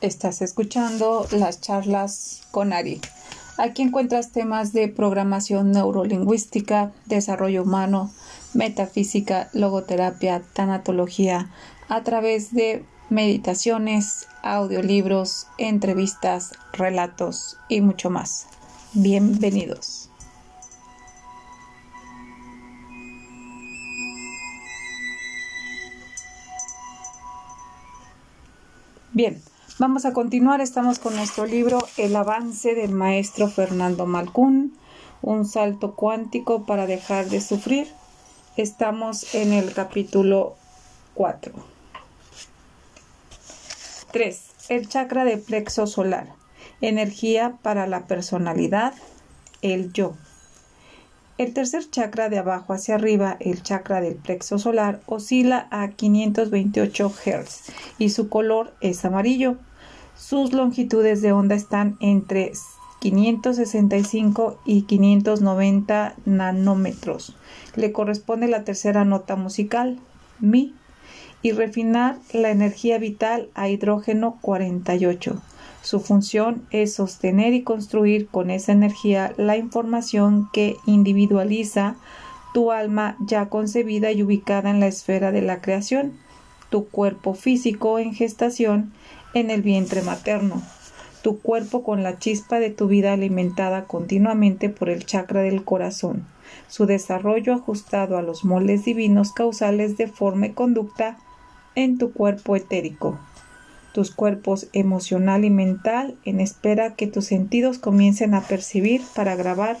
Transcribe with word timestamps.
Estás 0.00 0.42
escuchando 0.42 1.26
las 1.32 1.60
charlas 1.60 2.42
con 2.52 2.72
Ari. 2.72 3.00
Aquí 3.56 3.82
encuentras 3.82 4.30
temas 4.30 4.72
de 4.72 4.86
programación 4.86 5.72
neurolingüística, 5.72 6.92
desarrollo 7.06 7.64
humano, 7.64 8.12
metafísica, 8.54 9.50
logoterapia, 9.52 10.44
tanatología, 10.52 11.50
a 11.88 12.04
través 12.04 12.54
de 12.54 12.84
meditaciones, 13.10 14.28
audiolibros, 14.42 15.48
entrevistas, 15.58 16.52
relatos 16.72 17.56
y 17.68 17.80
mucho 17.80 18.08
más. 18.08 18.46
Bienvenidos. 18.92 20.10
Bien, 29.12 29.42
Vamos 29.80 30.04
a 30.04 30.12
continuar, 30.12 30.60
estamos 30.60 30.98
con 30.98 31.14
nuestro 31.14 31.46
libro 31.46 31.78
El 31.96 32.16
avance 32.16 32.74
del 32.74 32.90
maestro 32.90 33.46
Fernando 33.46 34.06
Malcún, 34.06 34.76
un 35.22 35.44
salto 35.44 35.94
cuántico 35.94 36.66
para 36.66 36.88
dejar 36.88 37.26
de 37.26 37.40
sufrir. 37.40 37.86
Estamos 38.56 39.36
en 39.36 39.52
el 39.52 39.72
capítulo 39.72 40.56
4. 41.14 41.52
3. 44.10 44.42
El 44.68 44.88
chakra 44.88 45.24
de 45.24 45.36
plexo 45.36 45.86
solar. 45.86 46.26
Energía 46.80 47.56
para 47.62 47.86
la 47.86 48.08
personalidad, 48.08 48.94
el 49.62 49.92
yo. 49.92 50.14
El 51.38 51.54
tercer 51.54 51.88
chakra 51.88 52.28
de 52.28 52.38
abajo 52.38 52.72
hacia 52.72 52.96
arriba, 52.96 53.36
el 53.38 53.62
chakra 53.62 54.00
del 54.00 54.16
plexo 54.16 54.58
solar, 54.58 55.02
oscila 55.06 55.68
a 55.70 55.90
528 55.90 57.10
Hz 57.10 57.72
y 57.96 58.08
su 58.08 58.28
color 58.28 58.74
es 58.80 59.04
amarillo. 59.04 59.56
Sus 60.18 60.52
longitudes 60.52 61.22
de 61.22 61.30
onda 61.30 61.54
están 61.54 61.96
entre 62.00 62.50
565 62.98 64.58
y 64.64 64.82
590 64.82 66.16
nanómetros. 66.24 67.36
Le 67.76 67.92
corresponde 67.92 68.48
la 68.48 68.64
tercera 68.64 69.04
nota 69.04 69.36
musical, 69.36 70.00
Mi, 70.40 70.74
y 71.40 71.52
refinar 71.52 72.18
la 72.32 72.50
energía 72.50 72.98
vital 72.98 73.48
a 73.54 73.68
hidrógeno 73.68 74.38
48. 74.42 75.40
Su 75.82 76.00
función 76.00 76.66
es 76.72 76.94
sostener 76.94 77.54
y 77.54 77.62
construir 77.62 78.26
con 78.26 78.50
esa 78.50 78.72
energía 78.72 79.32
la 79.36 79.56
información 79.56 80.50
que 80.52 80.76
individualiza 80.84 81.94
tu 82.52 82.72
alma 82.72 83.16
ya 83.20 83.48
concebida 83.48 84.10
y 84.10 84.24
ubicada 84.24 84.70
en 84.70 84.80
la 84.80 84.88
esfera 84.88 85.30
de 85.30 85.42
la 85.42 85.60
creación, 85.60 86.14
tu 86.70 86.88
cuerpo 86.88 87.34
físico 87.34 88.00
en 88.00 88.14
gestación 88.14 88.92
en 89.34 89.50
el 89.50 89.62
vientre 89.62 90.02
materno, 90.02 90.62
tu 91.22 91.40
cuerpo 91.40 91.82
con 91.82 92.02
la 92.02 92.18
chispa 92.18 92.58
de 92.58 92.70
tu 92.70 92.88
vida 92.88 93.12
alimentada 93.12 93.84
continuamente 93.84 94.68
por 94.68 94.88
el 94.88 95.04
chakra 95.04 95.42
del 95.42 95.64
corazón, 95.64 96.24
su 96.68 96.86
desarrollo 96.86 97.52
ajustado 97.52 98.16
a 98.16 98.22
los 98.22 98.44
moldes 98.44 98.84
divinos 98.84 99.32
causales 99.32 99.96
de 99.96 100.06
forma 100.06 100.46
y 100.46 100.52
conducta 100.52 101.18
en 101.74 101.98
tu 101.98 102.12
cuerpo 102.12 102.56
etérico, 102.56 103.18
tus 103.92 104.10
cuerpos 104.10 104.68
emocional 104.72 105.44
y 105.44 105.50
mental 105.50 106.16
en 106.24 106.40
espera 106.40 106.94
que 106.94 107.06
tus 107.06 107.26
sentidos 107.26 107.78
comiencen 107.78 108.34
a 108.34 108.42
percibir 108.42 109.02
para 109.14 109.34
grabar 109.36 109.76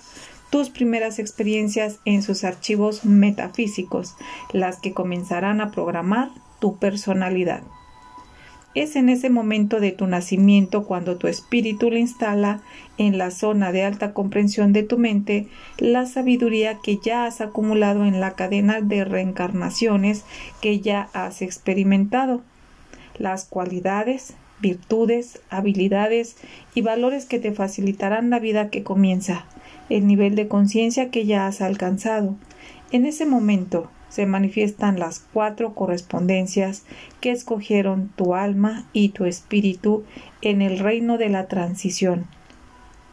tus 0.50 0.70
primeras 0.70 1.18
experiencias 1.18 1.98
en 2.04 2.22
sus 2.22 2.44
archivos 2.44 3.04
metafísicos, 3.04 4.14
las 4.52 4.78
que 4.78 4.94
comenzarán 4.94 5.60
a 5.60 5.70
programar 5.70 6.30
tu 6.58 6.78
personalidad. 6.78 7.62
Es 8.74 8.96
en 8.96 9.08
ese 9.08 9.30
momento 9.30 9.80
de 9.80 9.92
tu 9.92 10.06
nacimiento 10.06 10.84
cuando 10.84 11.16
tu 11.16 11.26
espíritu 11.26 11.90
le 11.90 12.00
instala 12.00 12.60
en 12.98 13.16
la 13.16 13.30
zona 13.30 13.72
de 13.72 13.82
alta 13.82 14.12
comprensión 14.12 14.72
de 14.72 14.82
tu 14.82 14.98
mente 14.98 15.48
la 15.78 16.04
sabiduría 16.04 16.78
que 16.82 16.98
ya 17.02 17.24
has 17.24 17.40
acumulado 17.40 18.04
en 18.04 18.20
la 18.20 18.32
cadena 18.32 18.80
de 18.80 19.04
reencarnaciones 19.04 20.24
que 20.60 20.80
ya 20.80 21.08
has 21.14 21.40
experimentado. 21.40 22.42
Las 23.16 23.46
cualidades, 23.46 24.34
virtudes, 24.60 25.40
habilidades 25.48 26.36
y 26.74 26.82
valores 26.82 27.24
que 27.24 27.38
te 27.38 27.52
facilitarán 27.52 28.28
la 28.28 28.38
vida 28.38 28.68
que 28.68 28.82
comienza, 28.82 29.46
el 29.88 30.06
nivel 30.06 30.34
de 30.34 30.46
conciencia 30.46 31.10
que 31.10 31.24
ya 31.24 31.46
has 31.46 31.62
alcanzado. 31.62 32.36
En 32.92 33.06
ese 33.06 33.24
momento, 33.24 33.90
se 34.08 34.26
manifiestan 34.26 34.98
las 34.98 35.20
cuatro 35.32 35.74
correspondencias 35.74 36.84
que 37.20 37.30
escogieron 37.30 38.10
tu 38.16 38.34
alma 38.34 38.84
y 38.92 39.10
tu 39.10 39.24
espíritu 39.24 40.04
en 40.42 40.62
el 40.62 40.78
reino 40.78 41.18
de 41.18 41.28
la 41.28 41.46
transición, 41.46 42.26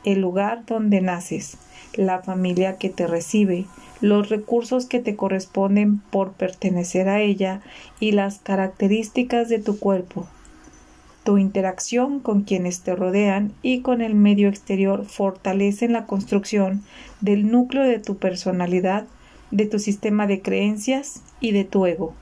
el 0.03 0.21
lugar 0.21 0.65
donde 0.65 1.01
naces, 1.01 1.57
la 1.95 2.21
familia 2.21 2.77
que 2.77 2.89
te 2.89 3.07
recibe, 3.07 3.65
los 4.01 4.29
recursos 4.29 4.85
que 4.85 4.99
te 4.99 5.15
corresponden 5.15 5.99
por 5.99 6.33
pertenecer 6.33 7.09
a 7.09 7.21
ella 7.21 7.61
y 7.99 8.11
las 8.11 8.39
características 8.39 9.49
de 9.49 9.59
tu 9.59 9.79
cuerpo. 9.79 10.27
Tu 11.23 11.39
interacción 11.39 12.19
con 12.19 12.43
quienes 12.43 12.81
te 12.81 12.95
rodean 12.95 13.51
y 13.63 13.81
con 13.81 14.01
el 14.01 14.13
medio 14.13 14.47
exterior 14.47 15.05
fortalecen 15.05 15.91
la 15.91 16.05
construcción 16.05 16.83
del 17.19 17.49
núcleo 17.49 17.83
de 17.83 17.99
tu 17.99 18.17
personalidad 18.17 19.07
de 19.55 19.65
tu 19.65 19.79
sistema 19.79 20.27
de 20.27 20.41
creencias 20.41 21.21
y 21.39 21.51
de 21.51 21.63
tu 21.63 21.85
ego. 21.85 22.13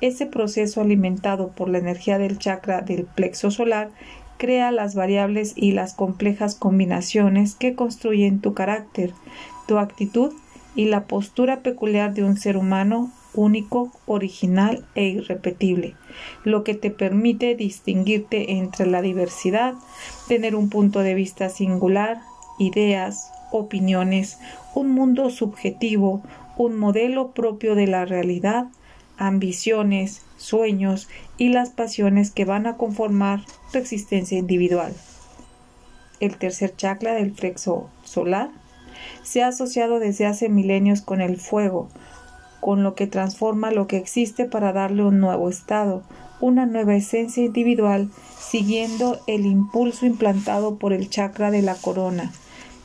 Ese 0.00 0.26
proceso 0.26 0.80
alimentado 0.80 1.48
por 1.48 1.68
la 1.68 1.78
energía 1.78 2.18
del 2.18 2.38
chakra 2.38 2.80
del 2.80 3.04
plexo 3.04 3.50
solar 3.50 3.90
crea 4.36 4.72
las 4.72 4.94
variables 4.94 5.52
y 5.56 5.72
las 5.72 5.94
complejas 5.94 6.54
combinaciones 6.54 7.54
que 7.54 7.74
construyen 7.74 8.40
tu 8.40 8.54
carácter, 8.54 9.12
tu 9.66 9.78
actitud 9.78 10.32
y 10.74 10.86
la 10.86 11.04
postura 11.04 11.60
peculiar 11.60 12.14
de 12.14 12.24
un 12.24 12.36
ser 12.36 12.56
humano 12.56 13.12
único, 13.34 13.90
original 14.06 14.84
e 14.94 15.04
irrepetible, 15.04 15.94
lo 16.44 16.64
que 16.64 16.74
te 16.74 16.90
permite 16.90 17.54
distinguirte 17.54 18.52
entre 18.52 18.86
la 18.86 19.02
diversidad, 19.02 19.74
tener 20.28 20.54
un 20.54 20.68
punto 20.68 21.00
de 21.00 21.14
vista 21.14 21.48
singular, 21.48 22.20
ideas, 22.58 23.32
opiniones, 23.52 24.38
un 24.74 24.90
mundo 24.90 25.30
subjetivo, 25.30 26.22
un 26.56 26.76
modelo 26.76 27.32
propio 27.32 27.74
de 27.74 27.86
la 27.86 28.04
realidad, 28.04 28.66
ambiciones, 29.16 30.22
sueños 30.36 31.08
y 31.38 31.48
las 31.48 31.70
pasiones 31.70 32.30
que 32.30 32.44
van 32.44 32.66
a 32.66 32.76
conformar 32.76 33.40
tu 33.72 33.78
existencia 33.78 34.38
individual. 34.38 34.94
El 36.20 36.36
tercer 36.36 36.76
chakra 36.76 37.14
del 37.14 37.32
flexo 37.32 37.90
solar 38.04 38.50
se 39.22 39.42
ha 39.42 39.48
asociado 39.48 39.98
desde 39.98 40.26
hace 40.26 40.48
milenios 40.48 41.02
con 41.02 41.20
el 41.20 41.36
fuego, 41.36 41.88
con 42.60 42.82
lo 42.82 42.94
que 42.94 43.06
transforma 43.06 43.72
lo 43.72 43.86
que 43.86 43.96
existe 43.96 44.44
para 44.44 44.72
darle 44.72 45.04
un 45.04 45.18
nuevo 45.18 45.48
estado, 45.48 46.02
una 46.40 46.66
nueva 46.66 46.94
esencia 46.94 47.44
individual, 47.44 48.10
siguiendo 48.38 49.20
el 49.26 49.46
impulso 49.46 50.06
implantado 50.06 50.76
por 50.76 50.92
el 50.92 51.08
chakra 51.08 51.50
de 51.50 51.62
la 51.62 51.74
corona, 51.74 52.32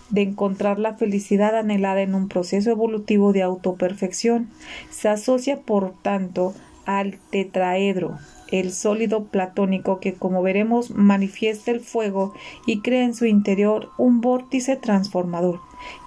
de 0.10 0.22
encontrar 0.22 0.80
la 0.80 0.94
felicidad 0.94 1.58
anhelada 1.58 2.02
en 2.02 2.16
un 2.16 2.28
proceso 2.28 2.72
evolutivo 2.72 3.34
de 3.34 3.44
autoperfección. 3.44 4.50
Se 4.90 5.10
asocia, 5.10 5.62
por 5.62 5.94
tanto, 6.02 6.54
al 6.86 7.18
tetraedro, 7.32 8.18
el 8.50 8.72
sólido 8.72 9.26
platónico 9.26 10.00
que, 10.00 10.14
como 10.14 10.42
veremos, 10.42 10.92
manifiesta 10.92 11.72
el 11.72 11.82
fuego 11.82 12.34
y 12.66 12.80
crea 12.82 13.04
en 13.04 13.14
su 13.14 13.26
interior 13.26 13.90
un 13.98 14.22
vórtice 14.22 14.78
transformador 14.78 15.60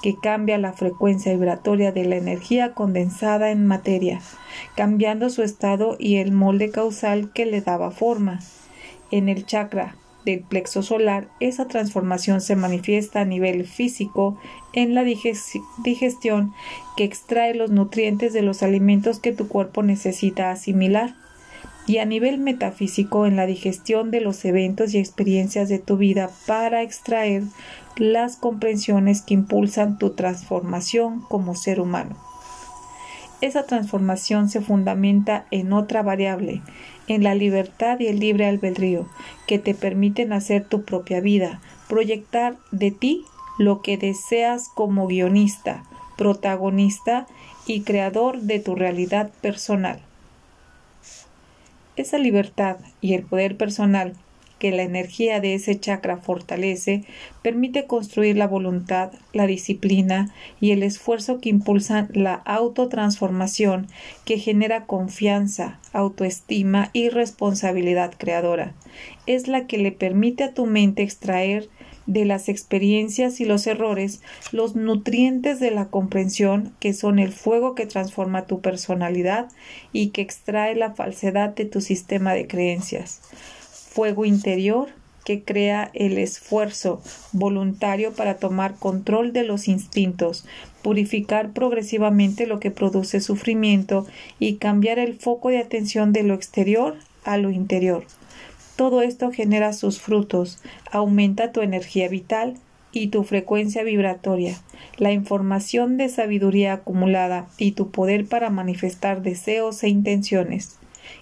que 0.02 0.16
cambia 0.16 0.58
la 0.58 0.72
frecuencia 0.72 1.32
vibratoria 1.32 1.92
de 1.92 2.04
la 2.04 2.16
energía 2.16 2.72
condensada 2.72 3.50
en 3.50 3.66
materia, 3.66 4.20
cambiando 4.74 5.30
su 5.30 5.42
estado 5.42 5.96
y 5.98 6.16
el 6.16 6.32
molde 6.32 6.70
causal 6.70 7.32
que 7.32 7.46
le 7.46 7.60
daba 7.60 7.90
forma. 7.90 8.40
En 9.10 9.28
el 9.28 9.44
chakra 9.44 9.96
del 10.24 10.40
plexo 10.40 10.82
solar, 10.82 11.28
esa 11.40 11.66
transformación 11.66 12.40
se 12.40 12.56
manifiesta 12.56 13.20
a 13.20 13.24
nivel 13.24 13.66
físico 13.66 14.38
en 14.72 14.94
la 14.94 15.02
digestión 15.02 16.52
que 16.96 17.04
extrae 17.04 17.54
los 17.54 17.70
nutrientes 17.70 18.32
de 18.32 18.42
los 18.42 18.62
alimentos 18.62 19.18
que 19.18 19.32
tu 19.32 19.48
cuerpo 19.48 19.82
necesita 19.82 20.50
asimilar 20.50 21.14
y 21.86 21.98
a 21.98 22.04
nivel 22.04 22.38
metafísico 22.38 23.26
en 23.26 23.36
la 23.36 23.46
digestión 23.46 24.10
de 24.10 24.20
los 24.20 24.44
eventos 24.44 24.94
y 24.94 24.98
experiencias 24.98 25.68
de 25.68 25.78
tu 25.78 25.96
vida 25.96 26.30
para 26.46 26.82
extraer 26.82 27.42
las 27.96 28.36
comprensiones 28.36 29.22
que 29.22 29.34
impulsan 29.34 29.98
tu 29.98 30.10
transformación 30.10 31.20
como 31.22 31.54
ser 31.54 31.80
humano. 31.80 32.16
Esa 33.40 33.64
transformación 33.64 34.50
se 34.50 34.60
fundamenta 34.60 35.46
en 35.50 35.72
otra 35.72 36.02
variable, 36.02 36.62
en 37.10 37.24
la 37.24 37.34
libertad 37.34 37.98
y 37.98 38.06
el 38.06 38.20
libre 38.20 38.46
albedrío, 38.46 39.08
que 39.48 39.58
te 39.58 39.74
permiten 39.74 40.32
hacer 40.32 40.64
tu 40.64 40.84
propia 40.84 41.20
vida, 41.20 41.60
proyectar 41.88 42.56
de 42.70 42.92
ti 42.92 43.24
lo 43.58 43.82
que 43.82 43.96
deseas 43.96 44.68
como 44.68 45.08
guionista, 45.08 45.82
protagonista 46.16 47.26
y 47.66 47.80
creador 47.80 48.42
de 48.42 48.60
tu 48.60 48.76
realidad 48.76 49.32
personal. 49.40 49.98
Esa 51.96 52.16
libertad 52.16 52.76
y 53.00 53.14
el 53.14 53.24
poder 53.24 53.56
personal 53.56 54.14
que 54.60 54.70
la 54.70 54.82
energía 54.82 55.40
de 55.40 55.54
ese 55.54 55.80
chakra 55.80 56.18
fortalece, 56.18 57.02
permite 57.42 57.86
construir 57.86 58.36
la 58.36 58.46
voluntad, 58.46 59.10
la 59.32 59.46
disciplina 59.46 60.32
y 60.60 60.70
el 60.70 60.84
esfuerzo 60.84 61.40
que 61.40 61.48
impulsan 61.48 62.10
la 62.12 62.34
autotransformación 62.34 63.88
que 64.24 64.38
genera 64.38 64.84
confianza, 64.84 65.80
autoestima 65.92 66.90
y 66.92 67.08
responsabilidad 67.08 68.12
creadora. 68.16 68.74
Es 69.26 69.48
la 69.48 69.66
que 69.66 69.78
le 69.78 69.92
permite 69.92 70.44
a 70.44 70.54
tu 70.54 70.66
mente 70.66 71.02
extraer 71.02 71.68
de 72.06 72.24
las 72.24 72.48
experiencias 72.48 73.40
y 73.40 73.44
los 73.44 73.66
errores 73.66 74.20
los 74.52 74.74
nutrientes 74.74 75.60
de 75.60 75.70
la 75.70 75.86
comprensión 75.88 76.74
que 76.80 76.92
son 76.92 77.18
el 77.18 77.32
fuego 77.32 77.74
que 77.74 77.86
transforma 77.86 78.46
tu 78.46 78.60
personalidad 78.60 79.48
y 79.92 80.08
que 80.08 80.20
extrae 80.20 80.74
la 80.74 80.92
falsedad 80.92 81.54
de 81.54 81.64
tu 81.64 81.80
sistema 81.80 82.34
de 82.34 82.46
creencias. 82.46 83.22
Fuego 83.90 84.24
interior 84.24 84.86
que 85.24 85.42
crea 85.42 85.90
el 85.94 86.16
esfuerzo 86.16 87.02
voluntario 87.32 88.12
para 88.12 88.36
tomar 88.36 88.76
control 88.76 89.32
de 89.32 89.42
los 89.42 89.66
instintos, 89.66 90.46
purificar 90.82 91.52
progresivamente 91.52 92.46
lo 92.46 92.60
que 92.60 92.70
produce 92.70 93.20
sufrimiento 93.20 94.06
y 94.38 94.56
cambiar 94.56 95.00
el 95.00 95.14
foco 95.14 95.48
de 95.48 95.58
atención 95.58 96.12
de 96.12 96.22
lo 96.22 96.34
exterior 96.34 96.98
a 97.24 97.36
lo 97.36 97.50
interior. 97.50 98.04
Todo 98.76 99.02
esto 99.02 99.32
genera 99.32 99.72
sus 99.72 100.00
frutos, 100.00 100.60
aumenta 100.90 101.50
tu 101.50 101.60
energía 101.60 102.08
vital 102.08 102.54
y 102.92 103.08
tu 103.08 103.24
frecuencia 103.24 103.82
vibratoria, 103.82 104.56
la 104.98 105.12
información 105.12 105.96
de 105.96 106.08
sabiduría 106.08 106.74
acumulada 106.74 107.48
y 107.58 107.72
tu 107.72 107.90
poder 107.90 108.26
para 108.26 108.50
manifestar 108.50 109.20
deseos 109.20 109.82
e 109.82 109.88
intenciones. 109.88 110.79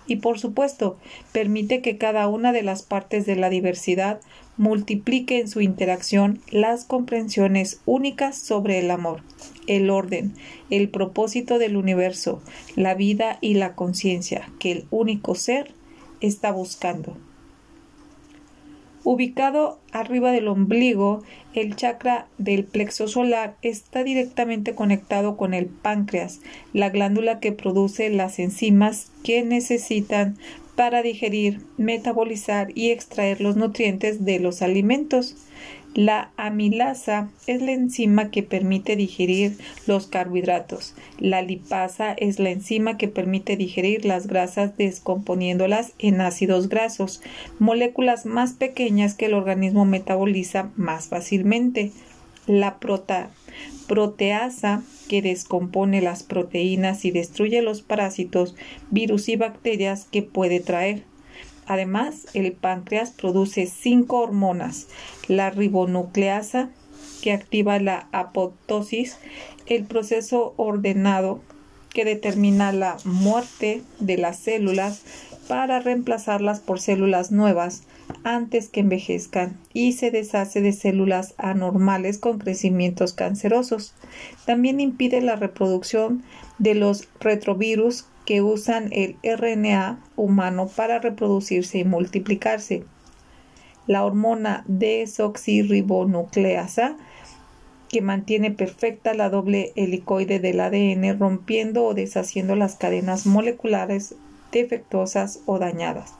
Y 0.09 0.17
por 0.17 0.41
supuesto, 0.41 0.99
permite 1.33 1.83
que 1.83 1.99
cada 1.99 2.27
una 2.27 2.53
de 2.53 2.63
las 2.63 2.83
partes 2.83 3.27
de 3.27 3.37
la 3.37 3.51
diversidad 3.51 4.21
multiplique 4.57 5.39
en 5.39 5.49
su 5.49 5.61
interacción 5.61 6.41
las 6.51 6.85
comprensiones 6.85 7.81
únicas 7.87 8.37
sobre 8.37 8.81
el 8.81 8.91
amor, 8.91 9.23
el 9.69 9.91
orden, 9.91 10.35
el 10.71 10.89
propósito 10.89 11.59
del 11.59 11.77
universo, 11.77 12.43
la 12.75 12.95
vida 12.95 13.39
y 13.41 13.55
la 13.55 13.77
conciencia 13.77 14.51
que 14.59 14.73
el 14.73 14.87
único 14.91 15.37
ser 15.37 15.73
está 16.21 16.51
buscando. 16.51 17.17
Ubicado 19.11 19.81
arriba 19.91 20.33
del 20.33 20.49
ombligo, 20.49 21.23
el 21.55 21.77
chakra 21.77 22.27
del 22.37 22.65
plexo 22.65 23.09
solar 23.09 23.57
está 23.63 24.05
directamente 24.05 24.75
conectado 24.75 25.39
con 25.39 25.55
el 25.55 25.65
páncreas, 25.65 26.41
la 26.75 26.91
glándula 26.91 27.41
que 27.41 27.53
produce 27.53 28.11
las 28.11 28.39
enzimas 28.39 29.11
que 29.25 29.43
necesitan 29.43 30.37
para 30.77 31.01
digerir, 31.01 31.63
metabolizar 31.79 32.69
y 32.75 32.91
extraer 32.91 33.41
los 33.41 33.57
nutrientes 33.57 34.27
de 34.27 34.41
los 34.41 34.61
alimentos. 34.61 35.37
La 35.94 36.31
amilasa 36.37 37.31
es 37.46 37.61
la 37.62 37.73
enzima 37.73 38.31
que 38.31 38.43
permite 38.43 38.94
digerir 38.94 39.56
los 39.87 40.06
carbohidratos. 40.06 40.94
La 41.19 41.43
lipasa 41.43 42.12
es 42.12 42.38
la 42.38 42.50
enzima 42.50 42.96
que 42.96 43.08
permite 43.08 43.56
digerir 43.56 44.05
las 44.05 44.26
grasas 44.26 44.76
descomponiéndolas 44.76 45.94
en 45.99 46.20
ácidos 46.20 46.69
grasos, 46.69 47.20
moléculas 47.58 48.26
más 48.26 48.52
pequeñas 48.52 49.14
que 49.14 49.26
el 49.26 49.35
organismo 49.35 49.87
metaboliza 49.87 50.70
más 50.76 51.08
fácilmente. 51.08 51.90
La 52.46 52.79
proteasa 53.88 54.82
que 55.08 55.20
descompone 55.20 56.00
las 56.00 56.23
proteínas 56.23 57.05
y 57.05 57.11
destruye 57.11 57.61
los 57.61 57.82
parásitos, 57.82 58.55
virus 58.90 59.29
y 59.29 59.37
bacterias 59.37 60.06
que 60.11 60.23
puede 60.23 60.61
traer. 60.61 61.02
Además, 61.69 62.26
el 62.32 62.50
páncreas 62.53 63.11
produce 63.11 63.67
cinco 63.67 64.20
hormonas, 64.20 64.88
la 65.29 65.50
ribonucleasa, 65.50 66.70
que 67.23 67.32
activa 67.32 67.79
la 67.79 68.09
apoptosis, 68.11 69.19
el 69.67 69.85
proceso 69.85 70.55
ordenado 70.56 71.41
que 71.91 72.06
determina 72.06 72.73
la 72.73 72.97
muerte 73.05 73.82
de 74.00 74.17
las 74.17 74.38
células 74.38 75.03
para 75.47 75.79
reemplazarlas 75.81 76.61
por 76.61 76.81
células 76.81 77.32
nuevas 77.32 77.82
antes 78.25 78.69
que 78.69 78.81
envejezcan 78.81 79.59
y 79.75 79.93
se 79.93 80.11
deshace 80.11 80.62
de 80.62 80.73
células 80.73 81.35
anormales 81.37 82.17
con 82.19 82.38
crecimientos 82.38 83.12
cancerosos. 83.12 83.94
También 84.47 84.81
impide 84.81 85.21
la 85.21 85.37
reproducción 85.37 86.23
de 86.59 86.75
los 86.75 87.09
retrovirus 87.21 88.06
que 88.29 88.43
usan 88.43 88.91
el 88.93 89.17
RNA 89.23 89.99
humano 90.15 90.69
para 90.69 90.99
reproducirse 90.99 91.79
y 91.79 91.85
multiplicarse. 91.85 92.85
La 93.87 94.05
hormona 94.05 94.65
desoxirribonucleasa 94.67 96.99
que 97.89 98.03
mantiene 98.03 98.51
perfecta 98.51 99.15
la 99.15 99.31
doble 99.31 99.73
helicoide 99.77 100.41
del 100.41 100.61
ADN 100.61 101.19
rompiendo 101.19 101.87
o 101.87 101.95
deshaciendo 101.95 102.55
las 102.55 102.77
cadenas 102.77 103.25
moleculares 103.25 104.15
defectuosas 104.53 105.41
o 105.47 105.59
dañadas. 105.59 106.13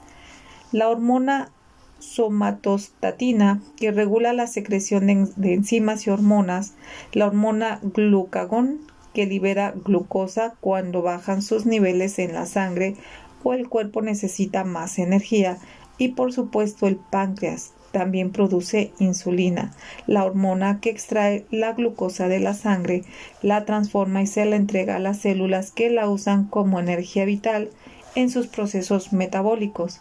La 0.73 0.89
hormona 0.89 1.51
somatostatina 1.99 3.61
que 3.77 3.93
regula 3.93 4.33
la 4.33 4.47
secreción 4.47 5.35
de, 5.37 5.53
enzimas 5.53 6.07
y 6.07 6.11
hormonas, 6.11 6.73
la 7.13 7.27
hormona 7.27 7.81
glucagón 7.83 8.79
que 9.15 9.27
libera 9.27 9.75
glucosa 9.85 10.55
cuando 10.61 11.03
bajan 11.03 11.43
sus 11.43 11.67
niveles 11.67 12.19
en 12.19 12.35
la 12.35 12.47
sangre 12.47 12.97
o 13.43 13.55
el 13.55 13.69
cuerpo 13.69 14.03
necesita 14.03 14.65
más 14.65 14.99
energía 14.99 15.59
y 15.97 16.09
por 16.09 16.33
supuesto 16.33 16.87
el 16.87 16.97
páncreas 16.97 17.73
también 17.93 18.31
produce 18.31 18.93
insulina, 18.99 19.73
la 20.07 20.25
hormona 20.25 20.81
que 20.81 20.91
extrae 20.91 21.47
la 21.51 21.73
glucosa 21.73 22.29
de 22.29 22.41
la 22.41 22.55
sangre, 22.55 23.03
la 23.43 23.65
transforma 23.65 24.23
y 24.23 24.27
se 24.27 24.45
la 24.45 24.57
entrega 24.57 24.97
a 24.97 25.01
las 25.01 25.19
células 25.19 25.71
que 25.71 25.91
la 25.91 26.09
usan 26.09 26.45
como 26.45 26.81
energía 26.81 27.25
vital 27.25 27.71
en 28.15 28.31
sus 28.31 28.47
procesos 28.47 29.13
metabólicos. 29.13 30.01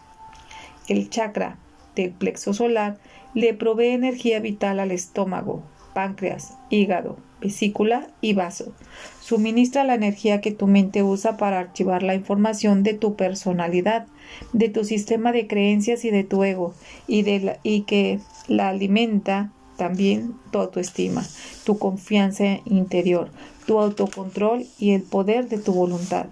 El 0.88 1.10
chakra 1.10 1.58
del 1.96 2.12
plexo 2.12 2.54
solar 2.54 2.98
le 3.34 3.54
provee 3.54 3.90
energía 3.90 4.40
vital 4.40 4.80
al 4.80 4.92
estómago, 4.92 5.64
páncreas, 5.94 6.54
hígado, 6.70 7.18
vesícula 7.42 8.08
y 8.22 8.34
vaso. 8.34 8.74
Suministra 9.22 9.84
la 9.84 9.96
energía 9.96 10.42
que 10.42 10.52
tu 10.52 10.68
mente 10.68 11.04
usa 11.04 11.38
para 11.38 11.60
archivar 11.60 12.04
la 12.04 12.16
información 12.16 12.84
de 12.84 12.94
tu 12.94 13.16
personalidad, 13.16 14.08
de 14.54 14.70
tu 14.70 14.84
sistema 14.84 15.32
de 15.32 15.48
creencias 15.48 16.06
y 16.06 16.12
de 16.12 16.24
tu 16.24 16.44
ego, 16.44 16.74
y, 17.08 17.24
de 17.24 17.60
y 17.64 17.82
que 17.82 18.20
la 18.48 18.70
alimenta 18.70 19.52
también 19.78 20.34
tu 20.52 20.60
autoestima, 20.60 21.24
tu 21.66 21.78
confianza 21.78 22.60
interior, 22.66 23.30
tu 23.66 23.80
autocontrol 23.80 24.66
y 24.80 24.92
el 24.92 25.04
poder 25.04 25.50
de 25.50 25.58
tu 25.58 25.74
voluntad. 25.74 26.28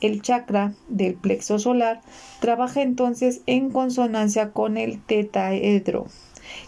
El 0.00 0.22
chakra 0.22 0.72
del 0.88 1.14
plexo 1.14 1.58
solar 1.58 2.00
trabaja 2.40 2.82
entonces 2.82 3.42
en 3.46 3.70
consonancia 3.70 4.50
con 4.52 4.76
el 4.76 5.00
tetaedro 5.00 6.06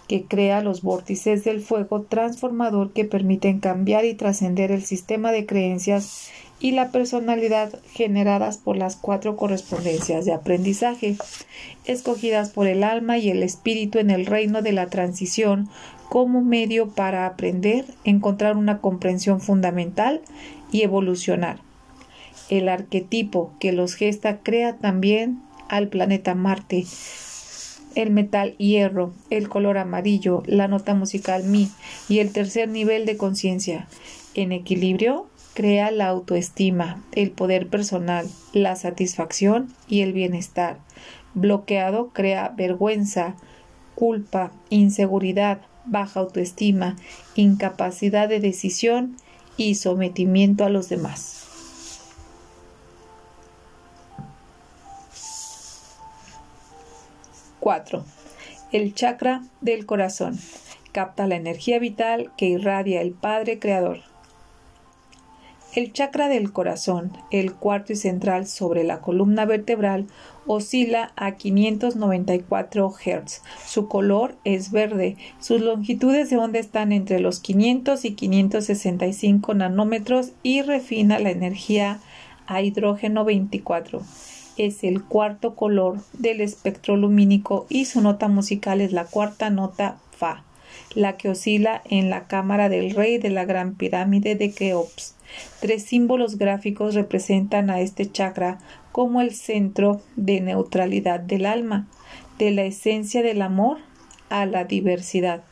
que 0.09 0.25
crea 0.25 0.63
los 0.63 0.83
vórtices 0.83 1.45
del 1.45 1.61
fuego 1.61 2.03
transformador 2.03 2.93
que 2.93 3.05
permiten 3.05 3.61
cambiar 3.61 4.05
y 4.05 4.15
trascender 4.15 4.71
el 4.71 4.85
sistema 4.85 5.33
de 5.33 5.47
creencias 5.47 6.31
y 6.59 6.73
la 6.73 6.91
personalidad 6.91 7.79
generadas 7.93 8.59
por 8.59 8.77
las 8.77 8.97
cuatro 8.97 9.37
correspondencias 9.37 10.25
de 10.25 10.33
aprendizaje, 10.33 11.17
escogidas 11.85 12.51
por 12.51 12.67
el 12.67 12.83
alma 12.83 13.19
y 13.19 13.31
el 13.31 13.43
espíritu 13.43 13.99
en 13.99 14.11
el 14.11 14.27
reino 14.27 14.63
de 14.63 14.73
la 14.73 14.87
transición 14.87 15.69
como 16.09 16.41
medio 16.41 16.89
para 16.89 17.27
aprender, 17.27 17.85
encontrar 18.05 18.57
una 18.57 18.81
comprensión 18.81 19.41
fundamental 19.41 20.23
y 20.73 20.83
evolucionar. 20.83 21.59
El 22.49 22.69
arquetipo 22.69 23.53
que 23.59 23.73
los 23.73 23.95
gesta 23.95 24.39
crea 24.39 24.77
también 24.77 25.43
al 25.69 25.89
planeta 25.89 26.35
Marte, 26.35 26.85
el 27.97 28.11
metal 28.11 28.55
hierro, 28.59 29.13
el 29.31 29.49
color 29.49 29.79
amarillo, 29.79 30.45
la 30.47 30.69
nota 30.69 30.95
musical 30.95 31.43
mi 31.43 31.69
y 32.09 32.21
el 32.21 32.31
tercer 32.31 32.69
nivel 32.69 33.07
de 33.07 33.17
conciencia. 33.17 33.89
En 34.35 34.53
equilibrio, 34.53 35.27
crea 35.55 35.91
la 35.91 36.07
autoestima, 36.07 37.03
el 37.13 37.31
poder 37.31 37.69
personal, 37.69 38.29
la 38.53 38.77
satisfacción 38.77 39.73
y 39.89 40.03
el 40.03 40.13
bienestar. 40.13 40.79
Bloqueado 41.33 42.11
crea 42.13 42.51
vergüenza, 42.51 43.35
culpa, 43.95 44.53
inseguridad, 44.69 45.63
baja 45.87 46.21
autoestima, 46.21 46.97
incapacidad 47.35 48.29
de 48.29 48.41
decisión 48.41 49.17
y 49.57 49.77
sometimiento 49.77 50.65
a 50.65 50.69
los 50.69 50.91
demás. 50.91 51.46
4. 57.67 58.05
El 58.71 58.95
chakra 58.95 59.43
del 59.61 59.87
corazón. 59.87 60.39
Capta 60.93 61.27
la 61.27 61.35
energía 61.35 61.81
vital 61.81 62.31
que 62.37 62.47
irradia 62.47 63.01
el 63.01 63.11
Padre 63.11 63.59
Creador. 63.59 64.03
El 65.75 65.93
chakra 65.93 66.29
del 66.29 66.53
corazón, 66.53 67.11
el 67.33 67.55
cuarto 67.55 67.93
y 67.93 67.97
central 67.97 68.47
sobre 68.47 68.85
la 68.85 69.01
columna 69.01 69.47
vertebral, 69.47 70.07
oscila 70.47 71.11
a 71.17 71.33
594 71.33 72.89
Hz. 72.89 73.43
Su 73.67 73.89
color 73.89 74.37
es 74.45 74.71
verde. 74.71 75.17
Sus 75.41 75.61
longitudes 75.61 76.31
de 76.31 76.37
onda 76.37 76.61
están 76.61 76.93
entre 76.93 77.19
los 77.19 77.41
500 77.41 78.05
y 78.05 78.15
565 78.15 79.55
nanómetros 79.55 80.31
y 80.45 80.63
refina 80.63 81.19
la 81.19 81.31
energía 81.31 81.99
a 82.47 82.63
hidrógeno 82.63 83.25
24. 83.25 84.03
Es 84.57 84.85
el 84.85 85.03
cuarto 85.05 85.55
color 85.55 85.99
del 86.15 86.41
espectro 86.41 86.97
lumínico 86.97 87.67
y 87.69 87.85
su 87.85 88.01
nota 88.01 88.29
musical 88.29 88.81
es 88.81 88.93
la 88.93 89.05
cuarta 89.05 89.51
nota 89.51 89.99
Fa, 90.13 90.45
la 90.95 91.19
que 91.19 91.29
oscila 91.29 91.83
en 91.85 92.09
la 92.09 92.27
cámara 92.27 92.71
del 92.71 92.93
rey 92.93 93.19
de 93.19 93.29
la 93.29 93.45
gran 93.45 93.75
pirámide 93.75 94.35
de 94.35 94.53
Keops. 94.53 95.15
Tres 95.61 95.85
símbolos 95.85 96.39
gráficos 96.39 96.95
representan 96.95 97.69
a 97.69 97.81
este 97.81 98.11
chakra 98.11 98.59
como 98.93 99.21
el 99.21 99.35
centro 99.35 100.01
de 100.17 100.41
neutralidad 100.41 101.21
del 101.21 101.45
alma, 101.45 101.87
de 102.39 102.51
la 102.51 102.65
esencia 102.65 103.23
del 103.23 103.43
amor 103.43 103.77
a 104.31 104.47
la 104.47 104.65
diversidad, 104.65 105.43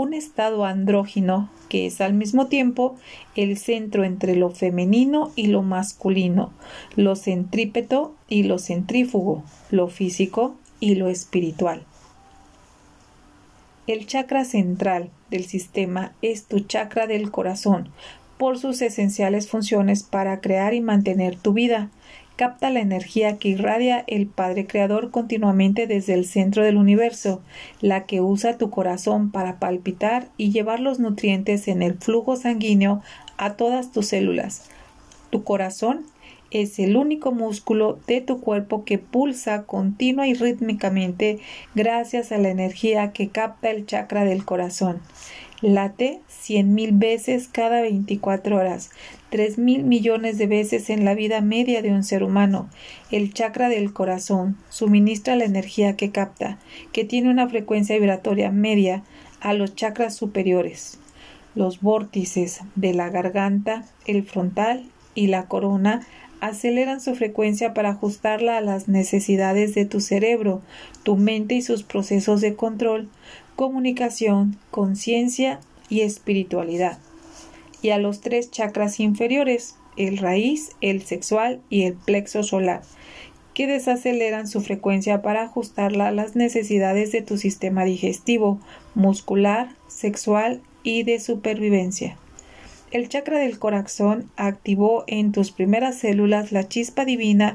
un 0.00 0.14
estado 0.14 0.64
andrógino 0.64 1.50
que 1.68 1.84
es 1.84 2.00
al 2.00 2.14
mismo 2.14 2.46
tiempo 2.46 2.96
el 3.36 3.58
centro 3.58 4.02
entre 4.02 4.34
lo 4.34 4.48
femenino 4.48 5.30
y 5.36 5.48
lo 5.48 5.60
masculino, 5.60 6.54
lo 6.96 7.16
centrípeto 7.16 8.14
y 8.26 8.44
lo 8.44 8.58
centrífugo, 8.58 9.44
lo 9.70 9.88
físico 9.88 10.54
y 10.80 10.94
lo 10.94 11.10
espiritual. 11.10 11.82
El 13.86 14.06
chakra 14.06 14.46
central 14.46 15.10
del 15.30 15.44
sistema 15.44 16.14
es 16.22 16.46
tu 16.46 16.60
chakra 16.60 17.06
del 17.06 17.30
corazón, 17.30 17.90
por 18.38 18.58
sus 18.58 18.80
esenciales 18.80 19.50
funciones 19.50 20.02
para 20.02 20.40
crear 20.40 20.72
y 20.72 20.80
mantener 20.80 21.36
tu 21.36 21.52
vida. 21.52 21.90
Capta 22.40 22.70
la 22.70 22.80
energía 22.80 23.36
que 23.36 23.50
irradia 23.50 24.02
el 24.06 24.26
Padre 24.26 24.66
Creador 24.66 25.10
continuamente 25.10 25.86
desde 25.86 26.14
el 26.14 26.24
centro 26.24 26.64
del 26.64 26.78
universo, 26.78 27.42
la 27.82 28.06
que 28.06 28.22
usa 28.22 28.56
tu 28.56 28.70
corazón 28.70 29.30
para 29.30 29.58
palpitar 29.58 30.28
y 30.38 30.50
llevar 30.50 30.80
los 30.80 30.98
nutrientes 30.98 31.68
en 31.68 31.82
el 31.82 31.98
flujo 31.98 32.36
sanguíneo 32.36 33.02
a 33.36 33.56
todas 33.56 33.92
tus 33.92 34.06
células. 34.06 34.70
Tu 35.28 35.44
corazón 35.44 36.06
es 36.50 36.78
el 36.78 36.96
único 36.96 37.30
músculo 37.30 37.98
de 38.06 38.22
tu 38.22 38.40
cuerpo 38.40 38.86
que 38.86 38.96
pulsa 38.96 39.64
continua 39.64 40.26
y 40.26 40.32
rítmicamente 40.32 41.40
gracias 41.74 42.32
a 42.32 42.38
la 42.38 42.48
energía 42.48 43.12
que 43.12 43.28
capta 43.28 43.68
el 43.68 43.84
chakra 43.84 44.24
del 44.24 44.46
corazón. 44.46 45.02
Late 45.62 46.22
cien 46.26 46.72
mil 46.72 46.92
veces 46.92 47.46
cada 47.46 47.82
24 47.82 48.56
horas, 48.56 48.90
tres 49.28 49.58
mil 49.58 49.82
millones 49.82 50.38
de 50.38 50.46
veces 50.46 50.88
en 50.88 51.04
la 51.04 51.14
vida 51.14 51.42
media 51.42 51.82
de 51.82 51.90
un 51.90 52.02
ser 52.02 52.22
humano. 52.22 52.70
El 53.10 53.34
chakra 53.34 53.68
del 53.68 53.92
corazón 53.92 54.56
suministra 54.70 55.36
la 55.36 55.44
energía 55.44 55.96
que 55.96 56.10
capta, 56.10 56.58
que 56.92 57.04
tiene 57.04 57.28
una 57.28 57.46
frecuencia 57.46 57.98
vibratoria 57.98 58.50
media 58.50 59.02
a 59.42 59.52
los 59.52 59.74
chakras 59.74 60.16
superiores. 60.16 60.98
Los 61.54 61.82
vórtices 61.82 62.60
de 62.74 62.94
la 62.94 63.10
garganta, 63.10 63.84
el 64.06 64.22
frontal 64.22 64.88
y 65.14 65.26
la 65.26 65.46
corona 65.46 66.06
aceleran 66.40 67.02
su 67.02 67.14
frecuencia 67.14 67.74
para 67.74 67.90
ajustarla 67.90 68.56
a 68.56 68.62
las 68.62 68.88
necesidades 68.88 69.74
de 69.74 69.84
tu 69.84 70.00
cerebro, 70.00 70.62
tu 71.02 71.16
mente 71.16 71.54
y 71.54 71.60
sus 71.60 71.82
procesos 71.82 72.40
de 72.40 72.54
control, 72.54 73.10
comunicación, 73.56 74.56
conciencia 74.70 75.60
y 75.88 76.00
espiritualidad. 76.00 76.98
Y 77.82 77.90
a 77.90 77.98
los 77.98 78.20
tres 78.20 78.50
chakras 78.50 79.00
inferiores, 79.00 79.76
el 79.96 80.18
raíz, 80.18 80.70
el 80.80 81.02
sexual 81.02 81.60
y 81.68 81.82
el 81.82 81.94
plexo 81.94 82.42
solar, 82.42 82.82
que 83.54 83.66
desaceleran 83.66 84.46
su 84.48 84.60
frecuencia 84.60 85.22
para 85.22 85.42
ajustarla 85.42 86.08
a 86.08 86.12
las 86.12 86.36
necesidades 86.36 87.12
de 87.12 87.22
tu 87.22 87.36
sistema 87.36 87.84
digestivo, 87.84 88.58
muscular, 88.94 89.74
sexual 89.88 90.62
y 90.82 91.02
de 91.02 91.20
supervivencia. 91.20 92.16
El 92.90 93.08
chakra 93.08 93.38
del 93.38 93.58
corazón 93.60 94.30
activó 94.36 95.04
en 95.06 95.30
tus 95.30 95.52
primeras 95.52 95.98
células 95.98 96.50
la 96.50 96.66
chispa 96.66 97.04
divina 97.04 97.54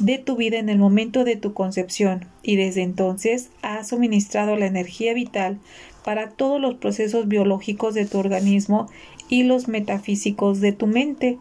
de 0.00 0.18
tu 0.18 0.34
vida 0.34 0.58
en 0.58 0.68
el 0.68 0.78
momento 0.78 1.22
de 1.22 1.36
tu 1.36 1.54
concepción 1.54 2.26
y 2.42 2.56
desde 2.56 2.82
entonces 2.82 3.50
ha 3.62 3.84
suministrado 3.84 4.56
la 4.56 4.66
energía 4.66 5.14
vital 5.14 5.60
para 6.04 6.30
todos 6.30 6.60
los 6.60 6.74
procesos 6.74 7.28
biológicos 7.28 7.94
de 7.94 8.06
tu 8.06 8.18
organismo 8.18 8.88
y 9.28 9.44
los 9.44 9.68
metafísicos 9.68 10.60
de 10.60 10.72
tu 10.72 10.88
mente. 10.88 11.38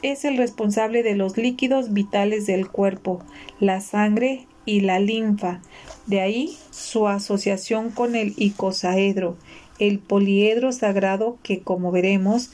Es 0.00 0.24
el 0.24 0.38
responsable 0.38 1.02
de 1.02 1.14
los 1.14 1.36
líquidos 1.36 1.92
vitales 1.92 2.46
del 2.46 2.66
cuerpo, 2.66 3.22
la 3.58 3.82
sangre 3.82 4.46
y 4.64 4.80
la 4.80 5.00
linfa. 5.00 5.60
De 6.06 6.22
ahí 6.22 6.56
su 6.70 7.08
asociación 7.08 7.90
con 7.90 8.16
el 8.16 8.32
icosaedro, 8.38 9.36
el 9.80 9.98
poliedro 9.98 10.70
sagrado 10.70 11.38
que, 11.42 11.60
como 11.60 11.90
veremos, 11.90 12.52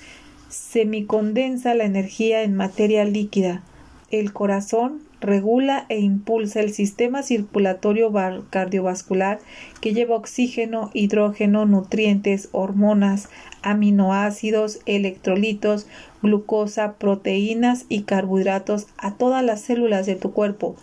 semicondensa 0.49 1.75
la 1.75 1.85
energía 1.85 2.42
en 2.42 2.54
materia 2.54 3.04
líquida. 3.04 3.62
El 4.11 4.33
corazón 4.33 5.02
regula 5.21 5.87
e 5.88 5.99
impulsa 5.99 6.61
el 6.61 6.73
sistema 6.73 7.23
circulatorio 7.23 8.12
cardiovascular 8.50 9.40
que 9.80 9.92
lleva 9.92 10.14
oxígeno, 10.14 10.90
hidrógeno, 10.95 11.66
nutrientes, 11.66 12.49
hormonas, 12.52 13.28
aminoácidos, 13.62 14.80
electrolitos, 14.87 15.88
glucosa, 16.23 16.95
proteínas 16.95 17.87
y 17.88 18.02
carbohidratos 18.02 18.87
a 18.99 19.14
todas 19.14 19.45
las 19.45 19.62
células 19.62 20.06
de 20.06 20.14
tu 20.14 20.33
cuerpo, 20.33 20.76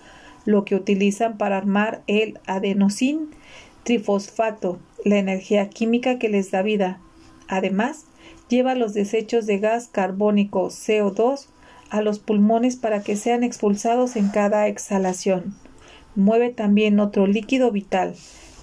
lo 0.45 0.65
que 0.65 0.75
utilizan 0.75 1.38
para 1.38 1.57
armar 1.57 2.01
el 2.07 2.39
adenosín 2.45 3.29
trifosfato, 3.83 4.79
la 5.03 5.17
energía 5.17 5.69
química 5.69 6.19
que 6.19 6.29
les 6.29 6.51
da 6.51 6.61
vida. 6.61 6.99
Además, 7.47 8.05
lleva 8.49 8.75
los 8.75 8.93
desechos 8.93 9.45
de 9.45 9.59
gas 9.59 9.87
carbónico 9.87 10.67
CO2 10.67 11.47
a 11.89 12.01
los 12.01 12.19
pulmones 12.19 12.75
para 12.75 13.03
que 13.03 13.15
sean 13.15 13.43
expulsados 13.43 14.15
en 14.15 14.29
cada 14.29 14.67
exhalación. 14.67 15.55
Mueve 16.15 16.49
también 16.49 16.99
otro 16.99 17.27
líquido 17.27 17.71
vital, 17.71 18.15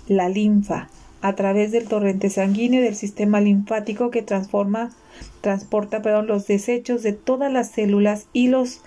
la 0.09 0.29
linfa, 0.29 0.89
a 1.21 1.35
través 1.35 1.73
del 1.73 1.87
torrente 1.87 2.31
sanguíneo 2.31 2.83
del 2.83 2.97
sistema 2.97 3.41
linfático 3.41 4.11
que 4.11 4.23
transporta 4.23 4.91
los 6.23 6.47
desechos 6.47 7.03
de 7.03 7.13
todas 7.13 7.53
las 7.53 7.71
células 7.71 8.27
y 8.33 8.49
los 8.49 8.81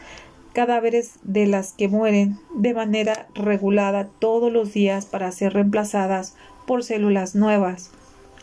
cadáveres 0.54 1.16
de 1.24 1.48
las 1.48 1.74
que 1.74 1.88
mueren 1.88 2.38
de 2.56 2.74
manera 2.74 3.28
regulada 3.36 4.08
todos 4.20 4.52
los 4.52 4.74
días 4.74 5.06
para 5.06 5.32
ser 5.32 5.54
reemplazadas 5.54 6.36
por 6.66 6.84
células 6.84 7.36
nuevas. 7.36 7.92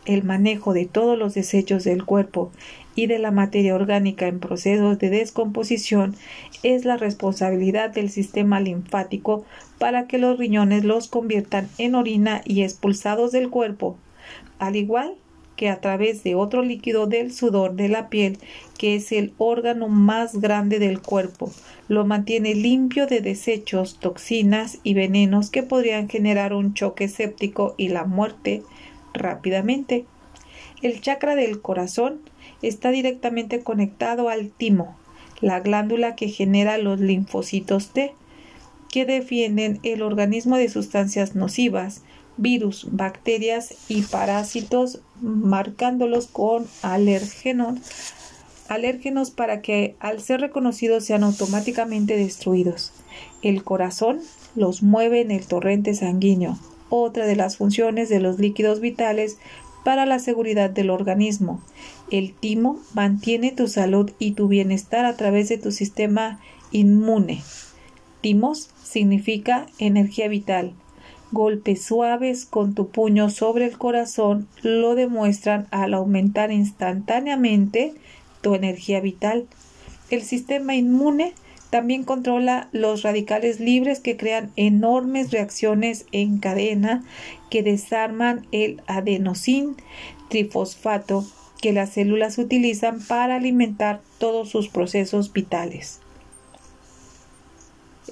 El 0.07 0.25
manejo 0.25 0.73
de 0.73 0.87
todos 0.87 1.19
los 1.19 1.35
desechos 1.35 1.85
del 1.85 2.05
cuerpo 2.05 2.51
y 2.95 3.07
de 3.07 3.19
la 3.19 3.31
materia 3.31 3.75
orgánica 3.75 4.27
en 4.27 4.41
procesos 4.41 4.99
de 4.99 5.11
descomposición 5.11 6.17
es 6.63 6.85
la 6.85 6.97
responsabilidad 6.97 7.91
del 7.91 8.11
sistema 8.11 8.61
linfático 8.61 9.45
para 9.79 10.07
que 10.07 10.19
los 10.19 10.39
riñones 10.39 10.85
los 10.85 11.09
conviertan 11.09 11.69
en 11.79 11.95
orina 11.95 12.43
y 12.45 12.63
expulsados 12.63 13.31
del 13.33 13.51
cuerpo, 13.51 13.97
al 14.59 14.77
igual 14.77 15.15
que 15.61 15.69
a 15.69 15.83
través 15.83 16.25
de 16.25 16.35
otro 16.35 16.63
líquido 16.63 17.07
del 17.07 17.35
sudor 17.35 17.75
de 17.75 17.91
la 17.91 18.09
piel, 18.09 18.39
que 18.79 18.95
es 18.95 19.13
el 19.13 19.35
órgano 19.37 19.89
más 19.89 20.41
grande 20.41 20.79
del 20.79 21.03
cuerpo, 21.03 21.53
lo 21.87 22.07
mantiene 22.07 22.55
limpio 22.55 23.07
de 23.07 23.21
desechos, 23.21 23.99
toxinas 24.01 24.79
y 24.85 24.95
venenos 24.95 25.51
que 25.51 25.63
podrían 25.63 26.09
generar 26.09 26.55
un 26.55 26.73
choque 26.73 27.09
séptico 27.09 27.75
y 27.77 27.89
la 27.89 28.05
muerte 28.05 28.63
rápidamente. 29.13 30.07
El 30.81 31.03
chakra 31.03 31.37
del 31.37 31.61
corazón 31.61 32.23
está 32.63 32.91
directamente 32.91 33.61
conectado 33.61 34.31
al 34.31 34.49
timo, 34.49 34.97
la 35.43 35.61
glándula 35.61 36.17
que 36.17 36.31
genera 36.31 36.79
los 36.79 37.01
linfocitos 37.01 37.91
T, 37.91 38.15
que 38.89 39.05
defienden 39.05 39.79
el 39.83 40.01
organismo 40.01 40.57
de 40.57 40.71
sustancias 40.71 41.35
nocivas, 41.35 42.03
virus, 42.39 42.87
bacterias 42.91 43.75
y 43.89 44.01
parásitos, 44.03 45.03
marcándolos 45.21 46.27
con 46.27 46.67
alérgenos, 46.83 47.79
alérgenos 48.69 49.31
para 49.31 49.61
que 49.63 49.97
al 50.01 50.21
ser 50.21 50.41
reconocidos 50.41 51.05
sean 51.05 51.25
automáticamente 51.25 52.17
destruidos. 52.17 52.93
El 53.43 53.65
corazón 53.65 54.21
los 54.55 54.83
mueve 54.83 55.21
en 55.21 55.31
el 55.31 55.47
torrente 55.47 55.95
sanguíneo, 55.95 56.59
otra 56.89 57.27
de 57.27 57.37
las 57.37 57.57
funciones 57.57 58.09
de 58.09 58.21
los 58.21 58.39
líquidos 58.39 58.81
vitales 58.81 59.39
para 59.85 60.07
la 60.07 60.19
seguridad 60.19 60.71
del 60.71 60.91
organismo. 60.91 61.63
El 62.11 62.35
timo 62.35 62.79
mantiene 62.95 63.53
tu 63.53 63.69
salud 63.69 64.11
y 64.19 64.33
tu 64.33 64.49
bienestar 64.49 65.05
a 65.05 65.17
través 65.17 65.49
de 65.49 65.59
tu 65.59 65.71
sistema 65.73 66.41
inmune. 66.71 67.43
Timos 68.21 68.71
significa 68.83 69.67
energía 69.79 70.29
vital. 70.29 70.75
Golpes 71.33 71.85
suaves 71.85 72.45
con 72.45 72.75
tu 72.75 72.89
puño 72.89 73.31
sobre 73.31 73.67
el 73.67 73.79
corazón 73.79 74.49
lo 74.63 74.97
demuestran 74.97 75.69
al 75.71 75.95
aumentar 75.95 76.51
instantáneamente 76.51 77.95
tu 78.41 78.55
energía 78.55 79.01
vital. 79.01 79.47
El 80.11 80.23
sistema 80.23 80.75
inmune 80.75 81.35
también 81.71 82.03
controla 82.03 82.69
los 82.73 83.03
radicales 83.03 83.61
libres 83.61 84.01
que 84.01 84.17
crean 84.17 84.51
enormes 84.57 85.31
reacciones 85.31 86.07
en 86.11 86.39
cadena 86.39 87.05
que 87.49 87.63
desarman 87.63 88.45
el 88.51 88.83
adenosín 88.89 89.77
trifosfato 90.29 91.25
que 91.63 91.73
las 91.73 91.91
células 91.91 92.39
utilizan 92.39 93.01
para 93.07 93.37
alimentar 93.37 94.01
todos 94.19 94.49
sus 94.49 94.69
procesos 94.69 95.33
vitales. 95.33 96.01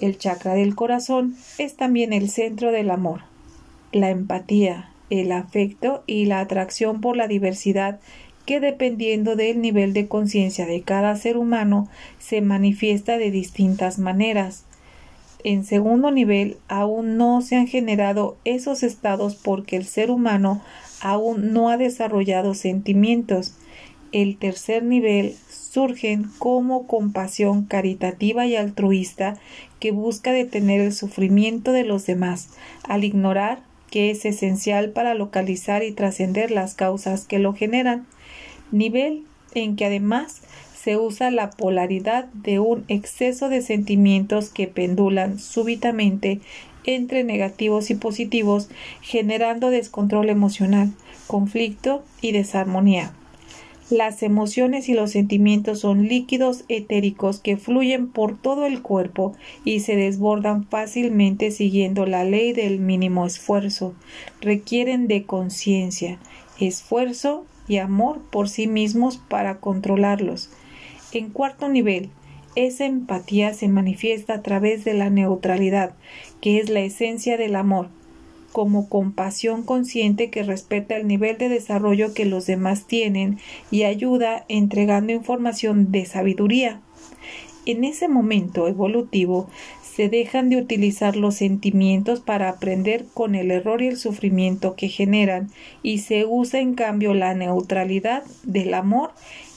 El 0.00 0.18
chakra 0.18 0.54
del 0.54 0.74
corazón 0.74 1.36
es 1.58 1.74
también 1.74 2.12
el 2.12 2.30
centro 2.30 2.70
del 2.70 2.90
amor, 2.90 3.22
la 3.92 4.10
empatía, 4.10 4.90
el 5.10 5.32
afecto 5.32 6.04
y 6.06 6.26
la 6.26 6.40
atracción 6.40 7.00
por 7.00 7.16
la 7.16 7.26
diversidad 7.26 7.98
que 8.46 8.60
dependiendo 8.60 9.36
del 9.36 9.60
nivel 9.60 9.92
de 9.92 10.08
conciencia 10.08 10.66
de 10.66 10.82
cada 10.82 11.16
ser 11.16 11.36
humano 11.36 11.88
se 12.18 12.40
manifiesta 12.40 13.18
de 13.18 13.30
distintas 13.30 13.98
maneras. 13.98 14.64
En 15.44 15.64
segundo 15.64 16.10
nivel, 16.10 16.56
aún 16.68 17.16
no 17.16 17.42
se 17.42 17.56
han 17.56 17.66
generado 17.66 18.36
esos 18.44 18.82
estados 18.82 19.34
porque 19.34 19.76
el 19.76 19.84
ser 19.84 20.10
humano 20.10 20.62
aún 21.00 21.52
no 21.52 21.68
ha 21.68 21.76
desarrollado 21.76 22.54
sentimientos. 22.54 23.54
El 24.12 24.38
tercer 24.38 24.82
nivel 24.82 25.36
surgen 25.70 26.30
como 26.38 26.86
compasión 26.86 27.64
caritativa 27.64 28.46
y 28.46 28.56
altruista 28.56 29.38
que 29.80 29.92
busca 29.92 30.32
detener 30.32 30.80
el 30.80 30.92
sufrimiento 30.92 31.72
de 31.72 31.84
los 31.84 32.06
demás, 32.06 32.50
al 32.84 33.04
ignorar 33.04 33.60
que 33.90 34.10
es 34.10 34.24
esencial 34.24 34.90
para 34.90 35.14
localizar 35.14 35.82
y 35.82 35.92
trascender 35.92 36.50
las 36.50 36.74
causas 36.74 37.24
que 37.24 37.38
lo 37.38 37.54
generan 37.54 38.06
nivel 38.70 39.24
en 39.54 39.76
que 39.76 39.86
además 39.86 40.42
se 40.74 40.96
usa 40.96 41.30
la 41.30 41.50
polaridad 41.50 42.26
de 42.32 42.60
un 42.60 42.84
exceso 42.88 43.48
de 43.48 43.62
sentimientos 43.62 44.50
que 44.50 44.68
pendulan 44.68 45.38
súbitamente 45.38 46.40
entre 46.84 47.24
negativos 47.24 47.90
y 47.90 47.94
positivos, 47.94 48.68
generando 49.02 49.70
descontrol 49.70 50.30
emocional, 50.30 50.92
conflicto 51.26 52.04
y 52.22 52.32
desarmonía. 52.32 53.12
Las 53.90 54.22
emociones 54.22 54.90
y 54.90 54.92
los 54.92 55.12
sentimientos 55.12 55.80
son 55.80 56.08
líquidos 56.08 56.64
etéricos 56.68 57.40
que 57.40 57.56
fluyen 57.56 58.08
por 58.08 58.36
todo 58.36 58.66
el 58.66 58.82
cuerpo 58.82 59.34
y 59.64 59.80
se 59.80 59.96
desbordan 59.96 60.66
fácilmente 60.66 61.50
siguiendo 61.50 62.04
la 62.04 62.22
ley 62.24 62.52
del 62.52 62.80
mínimo 62.80 63.24
esfuerzo. 63.24 63.94
Requieren 64.42 65.08
de 65.08 65.24
conciencia, 65.24 66.18
esfuerzo 66.60 67.46
y 67.66 67.78
amor 67.78 68.20
por 68.30 68.50
sí 68.50 68.66
mismos 68.66 69.16
para 69.16 69.58
controlarlos. 69.58 70.50
En 71.12 71.30
cuarto 71.30 71.70
nivel, 71.70 72.10
esa 72.56 72.84
empatía 72.84 73.54
se 73.54 73.68
manifiesta 73.68 74.34
a 74.34 74.42
través 74.42 74.84
de 74.84 74.92
la 74.92 75.08
neutralidad, 75.08 75.94
que 76.42 76.58
es 76.58 76.68
la 76.68 76.80
esencia 76.80 77.38
del 77.38 77.56
amor, 77.56 77.88
como 78.52 78.88
compasión 78.88 79.62
consciente 79.62 80.30
que 80.30 80.42
respeta 80.42 80.96
el 80.96 81.06
nivel 81.06 81.38
de 81.38 81.48
desarrollo 81.48 82.14
que 82.14 82.24
los 82.24 82.46
demás 82.46 82.86
tienen 82.86 83.38
y 83.70 83.82
ayuda 83.84 84.44
entregando 84.48 85.12
información 85.12 85.92
de 85.92 86.04
sabiduría. 86.06 86.80
En 87.66 87.84
ese 87.84 88.08
momento 88.08 88.66
evolutivo 88.66 89.48
se 89.98 90.08
dejan 90.08 90.48
de 90.48 90.56
utilizar 90.56 91.16
los 91.16 91.34
sentimientos 91.34 92.20
para 92.20 92.48
aprender 92.48 93.04
con 93.14 93.34
el 93.34 93.50
error 93.50 93.82
y 93.82 93.88
el 93.88 93.96
sufrimiento 93.96 94.76
que 94.76 94.88
generan 94.88 95.50
y 95.82 95.98
se 95.98 96.24
usa 96.24 96.60
en 96.60 96.74
cambio 96.74 97.14
la 97.14 97.34
neutralidad 97.34 98.22
del 98.44 98.74
amor 98.74 99.10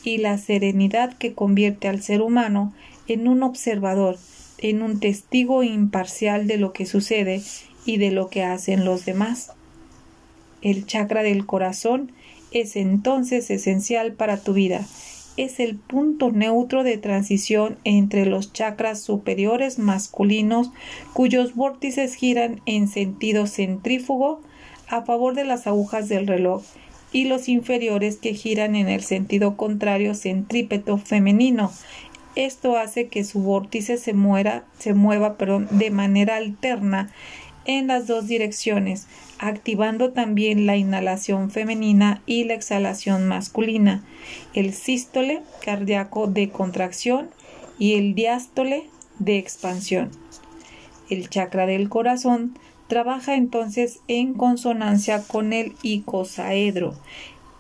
y 0.04 0.18
la 0.18 0.38
serenidad 0.40 1.16
que 1.18 1.34
convierte 1.34 1.88
al 1.88 2.02
ser 2.02 2.22
humano 2.22 2.74
en 3.08 3.28
un 3.28 3.44
observador, 3.44 4.18
en 4.58 4.82
un 4.82 5.00
testigo 5.00 5.64
imparcial 5.64 6.48
de 6.48 6.58
lo 6.58 6.74
que 6.74 6.86
sucede 6.86 7.42
y 7.86 7.98
de 7.98 8.12
lo 8.12 8.30
que 8.30 8.44
hacen 8.44 8.86
los 8.86 9.06
demás. 9.06 9.52
El 10.62 10.86
chakra 10.86 11.24
del 11.24 11.46
corazón 11.46 12.12
es 12.52 12.76
entonces 12.76 13.50
esencial 13.50 14.14
para 14.14 14.38
tu 14.38 14.54
vida 14.54 14.86
es 15.38 15.60
el 15.60 15.76
punto 15.76 16.32
neutro 16.32 16.84
de 16.84 16.98
transición 16.98 17.78
entre 17.84 18.26
los 18.26 18.52
chakras 18.54 19.02
superiores 19.02 19.80
masculinos 19.80 20.72
cuyos 21.14 21.56
vórtices 21.56 22.16
giran 22.16 22.62
en 22.66 22.88
sentido 22.88 23.48
centrífugo 23.48 24.42
a 24.88 25.04
favor 25.04 25.36
de 25.36 25.46
las 25.46 25.68
agujas 25.68 26.10
del 26.10 26.28
reloj 26.28 26.64
y 27.14 27.26
los 27.26 27.50
inferiores 27.50 28.18
que 28.18 28.34
giran 28.34 28.76
en 28.76 28.90
el 28.90 29.04
sentido 29.04 29.58
contrario 29.58 30.16
centrípeto 30.16 30.98
femenino. 30.98 31.72
Esto 32.36 32.78
hace 32.78 33.08
que 33.08 33.26
su 33.26 33.42
vórtice 33.42 33.98
se, 33.98 34.16
se 34.80 34.94
mueva 34.94 35.38
perdón, 35.38 35.68
de 35.72 35.92
manera 35.92 36.38
alterna 36.38 37.12
en 37.66 37.88
las 37.88 38.08
dos 38.08 38.28
direcciones, 38.28 39.08
activando 39.40 40.12
también 40.12 40.66
la 40.66 40.78
inhalación 40.78 41.52
femenina 41.52 42.22
y 42.26 42.44
la 42.44 42.54
exhalación 42.54 43.28
masculina, 43.28 44.04
el 44.54 44.74
sístole 44.74 45.42
cardíaco 45.64 46.28
de 46.28 46.50
contracción 46.50 47.30
y 47.80 47.96
el 47.96 48.14
diástole 48.16 48.86
de 49.20 49.38
expansión. 49.38 50.12
El 51.10 51.30
chakra 51.30 51.66
del 51.66 51.90
corazón 51.90 52.58
trabaja 52.88 53.36
entonces 53.36 54.00
en 54.08 54.34
consonancia 54.34 55.24
con 55.24 55.54
el 55.54 55.74
icosaedro, 55.82 56.96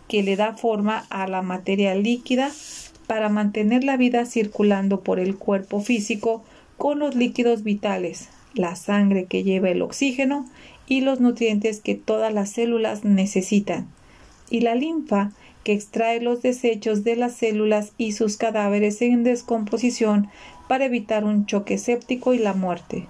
que 0.08 0.24
le 0.24 0.36
da 0.36 0.54
forma 0.54 1.06
a 1.10 1.28
la 1.28 1.42
materia 1.42 1.96
líquida 1.96 2.52
para 3.08 3.30
mantener 3.30 3.84
la 3.84 3.98
vida 3.98 4.26
circulando 4.26 5.02
por 5.02 5.20
el 5.20 5.38
cuerpo 5.38 5.82
físico 5.82 6.44
con 6.78 7.00
los 7.00 7.16
líquidos 7.16 7.64
vitales, 7.64 8.30
la 8.54 8.76
sangre 8.76 9.26
que 9.26 9.44
lleva 9.44 9.70
el 9.70 9.82
oxígeno 9.82 10.46
y 10.88 11.02
los 11.02 11.20
nutrientes 11.20 11.80
que 11.80 11.96
todas 11.96 12.34
las 12.34 12.50
células 12.50 13.06
necesitan, 13.06 13.88
y 14.50 14.62
la 14.62 14.76
linfa 14.76 15.32
que 15.64 15.74
extrae 15.74 16.22
los 16.22 16.42
desechos 16.42 17.04
de 17.04 17.16
las 17.16 17.36
células 17.36 17.94
y 17.98 18.14
sus 18.14 18.38
cadáveres 18.38 19.02
en 19.02 19.24
descomposición 19.24 20.30
para 20.68 20.86
evitar 20.86 21.24
un 21.24 21.46
choque 21.46 21.78
séptico 21.78 22.34
y 22.34 22.40
la 22.40 22.54
muerte. 22.54 23.08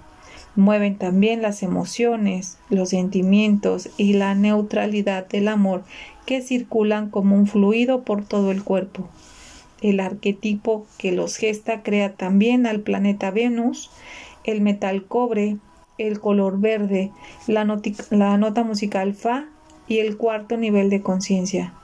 Mueven 0.54 0.96
también 0.96 1.40
las 1.40 1.62
emociones, 1.62 2.58
los 2.68 2.90
sentimientos 2.90 3.88
y 3.96 4.12
la 4.12 4.34
neutralidad 4.34 5.26
del 5.26 5.48
amor 5.48 5.82
que 6.26 6.42
circulan 6.42 7.08
como 7.08 7.36
un 7.36 7.46
fluido 7.46 8.02
por 8.02 8.24
todo 8.24 8.50
el 8.50 8.62
cuerpo. 8.62 9.08
El 9.80 9.98
arquetipo 9.98 10.86
que 10.98 11.10
los 11.10 11.36
gesta 11.36 11.82
crea 11.82 12.12
también 12.12 12.66
al 12.66 12.80
planeta 12.80 13.30
Venus, 13.30 13.90
el 14.44 14.60
metal 14.60 15.06
cobre, 15.06 15.58
el 15.98 16.20
color 16.20 16.60
verde, 16.60 17.10
la, 17.46 17.64
nota 17.64 18.64
musical 18.64 19.14
Fa 19.14 19.46
y 19.86 19.98
el 19.98 20.16
cuarto 20.16 20.56
nivel 20.56 20.90
de 20.90 21.02
conciencia. 21.02 21.74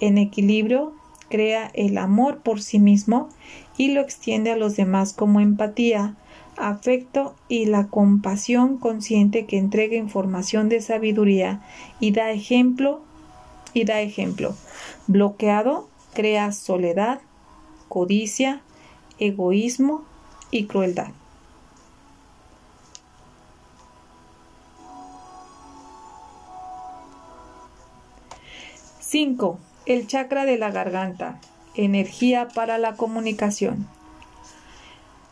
En 0.00 0.18
equilibrio, 0.18 0.94
crea 1.28 1.70
el 1.74 1.98
amor 1.98 2.38
por 2.38 2.60
sí 2.60 2.78
mismo 2.78 3.28
y 3.76 3.92
lo 3.92 4.00
extiende 4.00 4.50
a 4.50 4.56
los 4.56 4.76
demás 4.76 5.12
como 5.12 5.40
empatía, 5.40 6.16
afecto 6.56 7.34
y 7.48 7.66
la 7.66 7.88
compasión 7.88 8.78
consciente 8.78 9.46
que 9.46 9.58
entrega 9.58 9.96
información 9.96 10.68
de 10.68 10.80
sabiduría 10.80 11.62
y 12.00 12.12
da 12.12 12.30
ejemplo 12.30 13.00
y 13.74 13.84
da 13.84 14.00
ejemplo. 14.00 14.54
Bloqueado 15.06 15.88
crea 16.14 16.52
soledad, 16.52 17.20
codicia, 17.88 18.62
egoísmo 19.18 20.02
y 20.50 20.64
crueldad. 20.64 21.08
5. 29.16 29.58
El 29.86 30.06
chakra 30.06 30.44
de 30.44 30.58
la 30.58 30.70
garganta. 30.70 31.40
Energía 31.74 32.48
para 32.54 32.76
la 32.76 32.96
comunicación. 32.96 33.86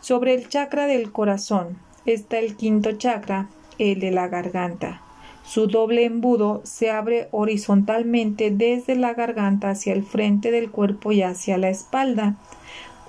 Sobre 0.01 0.33
el 0.33 0.49
chakra 0.49 0.87
del 0.87 1.13
corazón 1.13 1.77
está 2.07 2.39
el 2.39 2.57
quinto 2.57 2.93
chakra, 2.93 3.51
el 3.79 4.01
de 4.01 4.11
la 4.11 4.29
garganta. 4.29 5.03
Su 5.45 5.67
doble 5.67 6.07
embudo 6.07 6.63
se 6.65 6.91
abre 6.91 7.29
horizontalmente 7.31 8.51
desde 8.51 8.95
la 8.95 9.13
garganta 9.13 9.69
hacia 9.69 9.93
el 9.93 10.03
frente 10.03 10.51
del 10.51 10.71
cuerpo 10.71 11.13
y 11.13 11.21
hacia 11.21 11.59
la 11.59 11.69
espalda. 11.69 12.37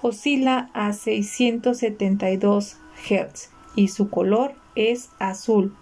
Oscila 0.01 0.71
a 0.73 0.91
672 0.91 2.75
Hz 3.07 3.49
y 3.77 3.87
su 3.87 4.09
color 4.09 4.55
es 4.75 5.09
azul 5.19 5.73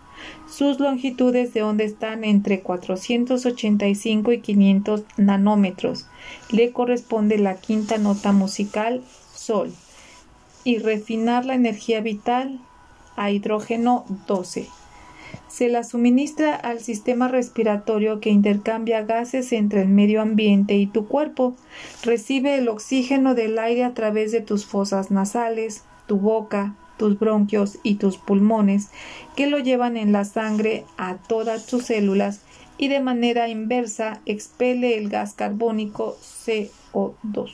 sus 0.50 0.80
longitudes 0.80 1.54
de 1.54 1.64
onda 1.64 1.84
están 1.84 2.24
entre 2.24 2.62
485 2.62 4.32
y 4.32 4.40
500 4.40 5.04
nanómetros. 5.18 6.08
Le 6.52 6.72
corresponde 6.72 7.38
la 7.38 7.56
quinta 7.56 7.98
nota 7.98 8.32
musical, 8.32 9.02
Sol. 9.34 9.74
Y 10.64 10.78
refinar 10.78 11.46
la 11.46 11.56
energía 11.56 12.02
vital 12.02 12.60
a 13.16 13.32
hidrógeno 13.32 14.06
12. 14.28 14.68
Se 15.48 15.70
la 15.70 15.84
suministra 15.84 16.56
al 16.56 16.80
sistema 16.80 17.28
respiratorio 17.28 18.20
que 18.20 18.30
intercambia 18.30 19.04
gases 19.04 19.52
entre 19.54 19.82
el 19.82 19.88
medio 19.88 20.22
ambiente 20.22 20.76
y 20.76 20.88
tu 20.88 21.08
cuerpo. 21.08 21.56
Recibe 22.04 22.58
el 22.58 22.70
oxígeno 22.70 23.36
del 23.36 23.58
aire 23.60 23.84
a 23.84 23.94
través 23.94 24.32
de 24.32 24.42
tus 24.42 24.66
fosas 24.66 25.12
nasales, 25.12 25.84
tu 26.08 26.18
boca, 26.18 26.76
tus 27.04 27.20
bronquios 27.20 27.80
y 27.84 27.96
tus 27.96 28.16
pulmones, 28.16 28.88
que 29.36 29.48
lo 29.48 29.60
llevan 29.60 29.98
en 29.98 30.13
la 30.13 30.24
sangre 30.24 30.86
a 30.96 31.18
todas 31.18 31.66
tus 31.66 31.88
células 31.88 32.39
y 32.78 32.88
de 32.88 33.02
manera 33.02 33.50
inversa 33.50 34.22
expele 34.26 34.98
el 34.98 35.10
gas 35.10 35.34
carbónico 35.34 36.16
CO2 36.22 37.52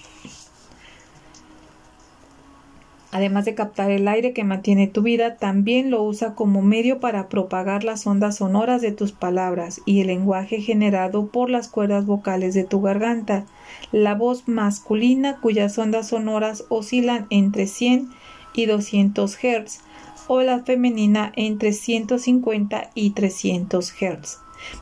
además 3.12 3.45
de 3.45 3.55
captar 3.55 3.91
el 3.91 4.07
aire 4.07 4.33
que 4.33 4.43
mantiene 4.43 4.88
tu 4.88 5.01
vida, 5.01 5.38
también 5.38 5.89
lo 5.89 6.03
usa 6.03 6.35
como 6.35 6.62
medio 6.62 6.99
para 6.99 7.27
propagar 7.27 7.83
las 7.83 8.05
ondas 8.05 8.38
sonoras 8.38 8.81
de 8.81 8.91
tus 8.91 9.12
palabras 9.12 9.81
y 9.85 10.01
el 10.01 10.07
lenguaje 10.07 10.62
generado 10.62 11.27
por 11.27 11.49
las 11.49 11.67
cuerdas 11.67 12.05
vocales 12.05 12.53
de 12.53 12.63
tu 12.63 12.81
garganta. 12.81 13.45
La 13.91 14.15
voz 14.15 14.47
masculina 14.47 15.39
cuyas 15.39 15.77
ondas 15.77 16.09
sonoras 16.09 16.65
oscilan 16.69 17.25
entre 17.29 17.67
100 17.67 18.09
y 18.53 18.65
200 18.65 19.35
Hz 19.35 19.79
o 20.27 20.41
la 20.41 20.59
femenina 20.59 21.31
entre 21.35 21.73
150 21.73 22.91
y 22.93 23.12
300 23.12 23.91
Hz. 23.91 24.39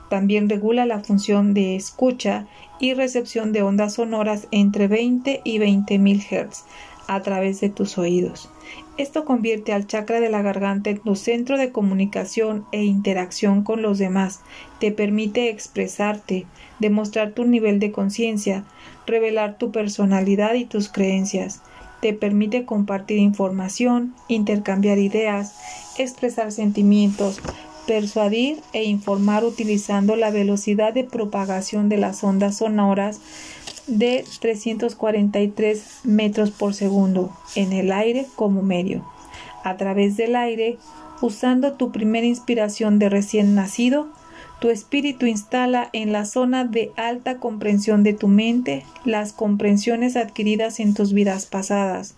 También 0.09 0.49
regula 0.49 0.85
la 0.85 0.99
función 0.99 1.53
de 1.53 1.75
escucha 1.75 2.47
y 2.79 2.93
recepción 2.93 3.53
de 3.53 3.61
ondas 3.61 3.93
sonoras 3.93 4.47
entre 4.51 4.87
20 4.87 5.41
y 5.43 5.59
20.000 5.59 6.49
Hz 6.49 6.63
a 7.07 7.21
través 7.21 7.61
de 7.61 7.69
tus 7.69 7.97
oídos. 7.97 8.49
Esto 8.97 9.25
convierte 9.25 9.73
al 9.73 9.87
chakra 9.87 10.19
de 10.19 10.29
la 10.29 10.41
garganta 10.41 10.89
en 10.89 10.99
tu 10.99 11.15
centro 11.15 11.57
de 11.57 11.71
comunicación 11.71 12.65
e 12.71 12.83
interacción 12.83 13.63
con 13.63 13.81
los 13.81 13.97
demás, 13.97 14.41
te 14.79 14.91
permite 14.91 15.49
expresarte, 15.49 16.45
demostrar 16.79 17.31
tu 17.31 17.45
nivel 17.45 17.79
de 17.79 17.91
conciencia, 17.91 18.65
revelar 19.05 19.57
tu 19.57 19.71
personalidad 19.71 20.55
y 20.55 20.65
tus 20.65 20.89
creencias, 20.89 21.61
te 22.01 22.13
permite 22.13 22.65
compartir 22.65 23.17
información, 23.17 24.13
intercambiar 24.27 24.97
ideas, 24.97 25.55
expresar 25.97 26.51
sentimientos, 26.51 27.39
persuadir 27.87 28.59
e 28.73 28.83
informar 28.83 29.43
utilizando 29.43 30.15
la 30.15 30.29
velocidad 30.29 30.93
de 30.93 31.03
propagación 31.03 31.89
de 31.89 31.97
las 31.97 32.23
ondas 32.23 32.57
sonoras 32.57 33.21
de 33.87 34.25
343 34.41 36.01
metros 36.03 36.51
por 36.51 36.73
segundo 36.73 37.31
en 37.55 37.73
el 37.73 37.91
aire 37.91 38.27
como 38.35 38.61
medio. 38.61 39.05
A 39.63 39.77
través 39.77 40.17
del 40.17 40.35
aire, 40.35 40.77
usando 41.21 41.73
tu 41.73 41.91
primera 41.91 42.27
inspiración 42.27 42.99
de 42.99 43.09
recién 43.09 43.55
nacido, 43.55 44.07
tu 44.59 44.69
espíritu 44.69 45.27
instala 45.27 45.89
en 45.93 46.11
la 46.11 46.25
zona 46.25 46.65
de 46.65 46.91
alta 46.95 47.37
comprensión 47.37 48.03
de 48.03 48.13
tu 48.13 48.27
mente 48.27 48.83
las 49.05 49.31
comprensiones 49.31 50.15
adquiridas 50.15 50.79
en 50.79 50.93
tus 50.93 51.13
vidas 51.13 51.45
pasadas. 51.45 52.15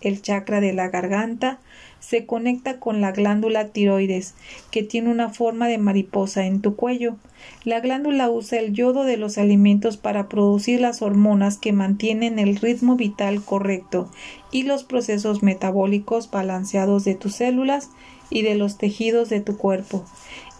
El 0.00 0.22
chakra 0.22 0.60
de 0.60 0.72
la 0.72 0.88
garganta 0.88 1.58
se 1.98 2.24
conecta 2.24 2.80
con 2.80 3.00
la 3.00 3.12
glándula 3.12 3.68
tiroides, 3.68 4.34
que 4.70 4.82
tiene 4.82 5.10
una 5.10 5.28
forma 5.28 5.68
de 5.68 5.78
mariposa 5.78 6.46
en 6.46 6.62
tu 6.62 6.74
cuello. 6.74 7.16
La 7.64 7.80
glándula 7.80 8.30
usa 8.30 8.58
el 8.58 8.72
yodo 8.72 9.04
de 9.04 9.16
los 9.16 9.36
alimentos 9.36 9.96
para 9.96 10.28
producir 10.28 10.80
las 10.80 11.02
hormonas 11.02 11.58
que 11.58 11.72
mantienen 11.72 12.38
el 12.38 12.56
ritmo 12.56 12.96
vital 12.96 13.42
correcto 13.44 14.10
y 14.50 14.62
los 14.62 14.84
procesos 14.84 15.42
metabólicos 15.42 16.30
balanceados 16.30 17.04
de 17.04 17.14
tus 17.14 17.34
células 17.34 17.90
y 18.30 18.42
de 18.42 18.54
los 18.54 18.78
tejidos 18.78 19.28
de 19.28 19.40
tu 19.40 19.56
cuerpo. 19.58 20.04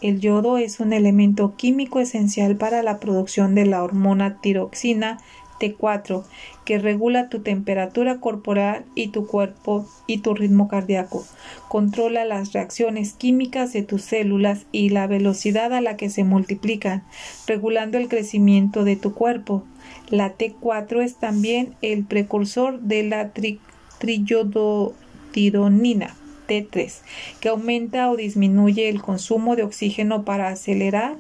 El 0.01 0.21
yodo 0.21 0.57
es 0.57 0.81
un 0.81 0.95
elemento 0.95 1.55
químico 1.57 2.01
esencial 2.01 2.57
para 2.57 2.83
la 2.83 2.99
producción 2.99 3.55
de 3.55 3.67
la 3.67 3.83
hormona 3.83 4.41
tiroxina 4.41 5.19
T4, 5.61 6.25
que 6.65 6.79
regula 6.79 7.29
tu 7.29 7.41
temperatura 7.41 8.19
corporal 8.19 8.87
y 8.95 9.09
tu 9.09 9.27
cuerpo 9.27 9.87
y 10.07 10.19
tu 10.19 10.35
ritmo 10.35 10.69
cardíaco. 10.69 11.27
Controla 11.69 12.25
las 12.25 12.55
reacciones 12.55 13.13
químicas 13.13 13.75
de 13.75 13.83
tus 13.83 14.03
células 14.03 14.67
y 14.73 14.89
la 14.89 15.07
velocidad 15.07 15.73
a 15.75 15.81
la 15.81 15.97
que 15.97 16.11
se 16.11 16.25
multiplican, 16.25 17.05
regulando 17.47 17.99
el 17.99 18.09
crecimiento 18.09 18.83
de 18.85 18.97
tu 18.97 19.13
cuerpo. 19.13 19.63
La 20.09 20.37
T4 20.37 21.05
es 21.05 21.15
también 21.17 21.75
el 21.83 22.05
precursor 22.05 22.81
de 22.81 23.05
la 23.05 23.29
tri 23.31 23.61
triyodotidonina. 23.99 26.17
T3, 26.51 26.93
que 27.41 27.49
aumenta 27.49 28.11
o 28.11 28.17
disminuye 28.17 28.89
el 28.89 29.01
consumo 29.01 29.55
de 29.55 29.63
oxígeno 29.63 30.25
para 30.25 30.49
acelerar 30.49 31.15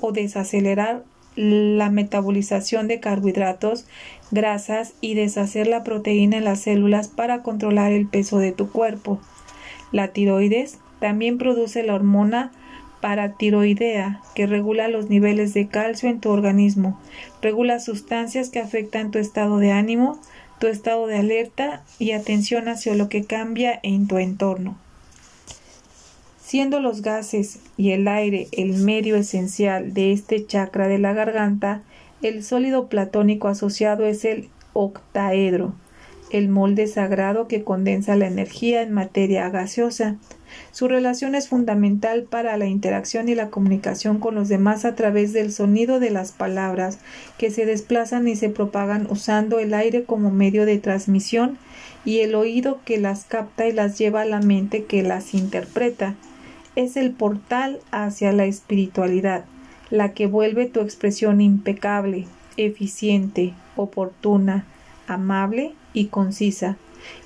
o 0.00 0.10
desacelerar 0.10 1.04
la 1.36 1.88
metabolización 1.88 2.88
de 2.88 3.00
carbohidratos, 3.00 3.86
grasas 4.32 4.94
y 5.00 5.14
deshacer 5.14 5.66
la 5.66 5.84
proteína 5.84 6.38
en 6.38 6.44
las 6.44 6.60
células 6.60 7.08
para 7.08 7.42
controlar 7.42 7.92
el 7.92 8.06
peso 8.06 8.38
de 8.38 8.52
tu 8.52 8.70
cuerpo. 8.70 9.20
La 9.92 10.08
tiroides 10.08 10.78
también 11.00 11.38
produce 11.38 11.82
la 11.82 11.94
hormona 11.94 12.50
paratiroidea 13.00 14.20
que 14.34 14.46
regula 14.46 14.88
los 14.88 15.10
niveles 15.10 15.54
de 15.54 15.68
calcio 15.68 16.08
en 16.08 16.20
tu 16.20 16.30
organismo, 16.30 17.00
regula 17.40 17.80
sustancias 17.80 18.48
que 18.50 18.60
afectan 18.60 19.10
tu 19.10 19.18
estado 19.18 19.58
de 19.58 19.72
ánimo, 19.72 20.20
tu 20.62 20.68
estado 20.68 21.08
de 21.08 21.16
alerta 21.16 21.82
y 21.98 22.12
atención 22.12 22.68
hacia 22.68 22.94
lo 22.94 23.08
que 23.08 23.24
cambia 23.24 23.80
en 23.82 24.06
tu 24.06 24.18
entorno. 24.18 24.78
Siendo 26.40 26.78
los 26.78 27.02
gases 27.02 27.58
y 27.76 27.90
el 27.90 28.06
aire 28.06 28.46
el 28.52 28.74
medio 28.74 29.16
esencial 29.16 29.92
de 29.92 30.12
este 30.12 30.46
chakra 30.46 30.86
de 30.86 30.98
la 30.98 31.14
garganta, 31.14 31.82
el 32.22 32.44
sólido 32.44 32.86
platónico 32.86 33.48
asociado 33.48 34.06
es 34.06 34.24
el 34.24 34.50
octaedro, 34.72 35.74
el 36.30 36.48
molde 36.48 36.86
sagrado 36.86 37.48
que 37.48 37.64
condensa 37.64 38.14
la 38.14 38.28
energía 38.28 38.82
en 38.82 38.92
materia 38.92 39.48
gaseosa. 39.48 40.14
Su 40.70 40.88
relación 40.88 41.34
es 41.34 41.48
fundamental 41.48 42.22
para 42.24 42.56
la 42.56 42.66
interacción 42.66 43.28
y 43.28 43.34
la 43.34 43.50
comunicación 43.50 44.18
con 44.18 44.34
los 44.34 44.48
demás 44.48 44.84
a 44.84 44.94
través 44.94 45.32
del 45.32 45.52
sonido 45.52 46.00
de 46.00 46.10
las 46.10 46.32
palabras 46.32 46.98
que 47.38 47.50
se 47.50 47.66
desplazan 47.66 48.28
y 48.28 48.36
se 48.36 48.48
propagan 48.48 49.06
usando 49.10 49.58
el 49.58 49.74
aire 49.74 50.04
como 50.04 50.30
medio 50.30 50.66
de 50.66 50.78
transmisión 50.78 51.58
y 52.04 52.20
el 52.20 52.34
oído 52.34 52.80
que 52.84 52.98
las 52.98 53.24
capta 53.24 53.66
y 53.66 53.72
las 53.72 53.98
lleva 53.98 54.22
a 54.22 54.26
la 54.26 54.40
mente 54.40 54.84
que 54.84 55.02
las 55.02 55.34
interpreta 55.34 56.14
es 56.74 56.96
el 56.96 57.12
portal 57.12 57.80
hacia 57.90 58.32
la 58.32 58.46
espiritualidad, 58.46 59.44
la 59.90 60.12
que 60.12 60.26
vuelve 60.26 60.66
tu 60.66 60.80
expresión 60.80 61.40
impecable, 61.40 62.26
eficiente, 62.56 63.52
oportuna, 63.76 64.64
amable 65.06 65.74
y 65.92 66.06
concisa. 66.06 66.76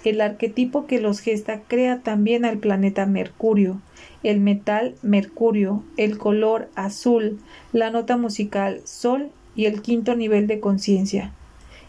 El 0.04 0.20
arquetipo 0.20 0.86
que 0.86 1.00
los 1.00 1.20
gesta 1.20 1.60
crea 1.66 2.00
también 2.00 2.44
al 2.44 2.58
planeta 2.58 3.06
Mercurio, 3.06 3.80
el 4.22 4.40
metal 4.40 4.94
Mercurio, 5.02 5.82
el 5.96 6.18
color 6.18 6.68
azul, 6.74 7.38
la 7.72 7.90
nota 7.90 8.16
musical 8.16 8.80
Sol. 8.84 9.30
Y 9.58 9.64
el 9.64 9.80
quinto 9.80 10.14
nivel 10.16 10.48
de 10.48 10.60
conciencia. 10.60 11.32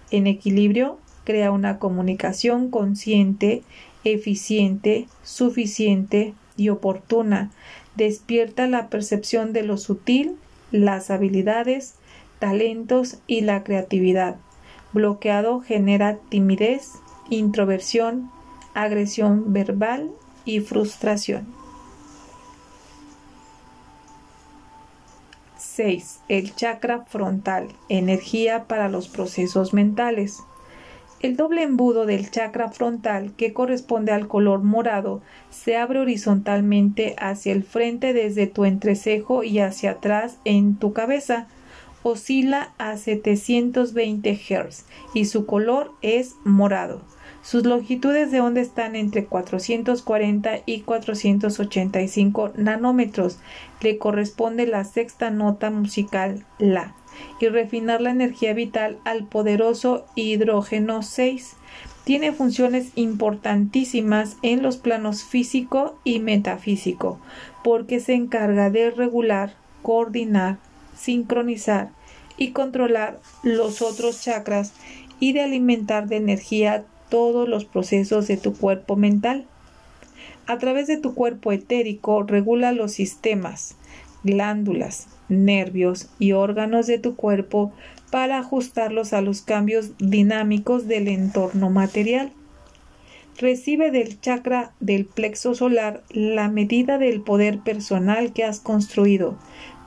En 0.10 0.26
equilibrio, 0.26 1.00
crea 1.26 1.52
una 1.52 1.80
comunicación 1.80 2.70
consciente, 2.70 3.62
eficiente, 4.06 5.10
suficiente, 5.22 6.34
y 6.58 6.70
oportuna, 6.70 7.52
despierta 7.96 8.68
la 8.68 8.90
percepción 8.90 9.54
de 9.54 9.64
lo 9.64 9.78
sutil, 9.78 10.36
las 10.72 11.10
habilidades, 11.10 11.96
talentos 12.40 13.20
y 13.28 13.42
la 13.42 13.64
creatividad. 13.64 14.36
Bloqueado 14.92 15.62
genera 15.62 16.18
timidez, 16.30 16.94
introversión, 17.30 18.32
agresión 18.74 19.54
verbal 19.54 20.12
y 20.46 20.60
frustración. 20.60 21.48
6. 25.78 26.22
El 26.28 26.56
chakra 26.56 27.06
frontal, 27.06 27.68
energía 27.88 28.66
para 28.66 28.90
los 28.90 29.08
procesos 29.08 29.74
mentales. 29.76 30.40
El 31.20 31.36
doble 31.36 31.64
embudo 31.64 32.06
del 32.06 32.32
chakra 32.32 32.70
frontal, 32.70 33.34
que 33.36 33.54
corresponde 33.54 34.12
al 34.12 34.28
color 34.28 34.64
morado, 34.64 35.22
se 35.52 35.78
abre 35.78 36.00
horizontalmente 36.00 37.16
hacia 37.20 37.54
el 37.54 37.64
frente 37.64 38.14
desde 38.14 38.48
tu 38.48 38.66
entrecejo 38.66 39.44
y 39.44 39.60
hacia 39.60 39.92
atrás 39.92 40.40
en 40.46 40.78
tu 40.78 40.94
cabeza. 40.94 41.48
Oscila 42.02 42.74
a 42.78 42.98
720 42.98 44.36
Hz 44.36 44.86
y 45.14 45.26
su 45.26 45.46
color 45.46 45.92
es 46.02 46.36
morado. 46.44 47.02
Sus 47.48 47.66
longitudes 47.66 48.30
de 48.30 48.42
onda 48.42 48.60
están 48.60 48.98
entre 48.98 49.24
440 49.24 50.64
y 50.66 50.82
485 50.82 52.52
nanómetros. 52.58 53.40
Le 53.80 53.98
corresponde 53.98 54.68
la 54.68 54.84
sexta 54.84 55.32
nota 55.32 55.70
musical 55.70 56.46
La 56.60 56.94
y 57.40 57.48
refinar 57.48 58.02
la 58.02 58.10
energía 58.10 58.54
vital 58.54 58.98
al 59.06 59.24
poderoso 59.28 60.06
hidrógeno 60.16 61.04
6 61.04 61.56
tiene 62.04 62.34
funciones 62.34 62.92
importantísimas 62.96 64.36
en 64.42 64.62
los 64.62 64.76
planos 64.76 65.24
físico 65.24 65.98
y 66.04 66.20
metafísico, 66.20 67.18
porque 67.64 68.02
se 68.02 68.14
encarga 68.14 68.70
de 68.70 68.92
regular, 68.92 69.54
coordinar, 69.84 70.58
sincronizar 70.98 71.92
y 72.36 72.52
controlar 72.52 73.22
los 73.42 73.82
otros 73.82 74.22
chakras 74.22 74.74
y 75.22 75.32
de 75.32 75.44
alimentar 75.44 76.10
de 76.10 76.18
energía 76.18 76.84
todos 77.10 77.48
los 77.48 77.66
procesos 77.66 78.28
de 78.28 78.38
tu 78.38 78.54
cuerpo 78.54 78.96
mental. 78.96 79.46
A 80.46 80.58
través 80.58 80.88
de 80.88 80.98
tu 80.98 81.14
cuerpo 81.14 81.52
etérico 81.52 82.24
regula 82.24 82.72
los 82.72 82.94
sistemas, 82.94 83.76
glándulas, 84.24 85.08
nervios 85.30 86.10
y 86.20 86.32
órganos 86.32 86.88
de 86.88 87.00
tu 87.00 87.16
cuerpo 87.16 87.74
para 88.12 88.40
ajustarlos 88.40 89.14
a 89.14 89.22
los 89.22 89.42
cambios 89.42 89.92
dinámicos 89.98 90.88
del 90.88 91.08
entorno 91.08 91.70
material. 91.70 92.32
Recibe 93.38 93.92
del 93.92 94.20
chakra 94.20 94.72
del 94.80 95.06
plexo 95.06 95.54
solar 95.54 96.02
la 96.10 96.50
medida 96.50 96.98
del 96.98 97.22
poder 97.22 97.60
personal 97.60 98.34
que 98.34 98.44
has 98.44 98.60
construido 98.60 99.38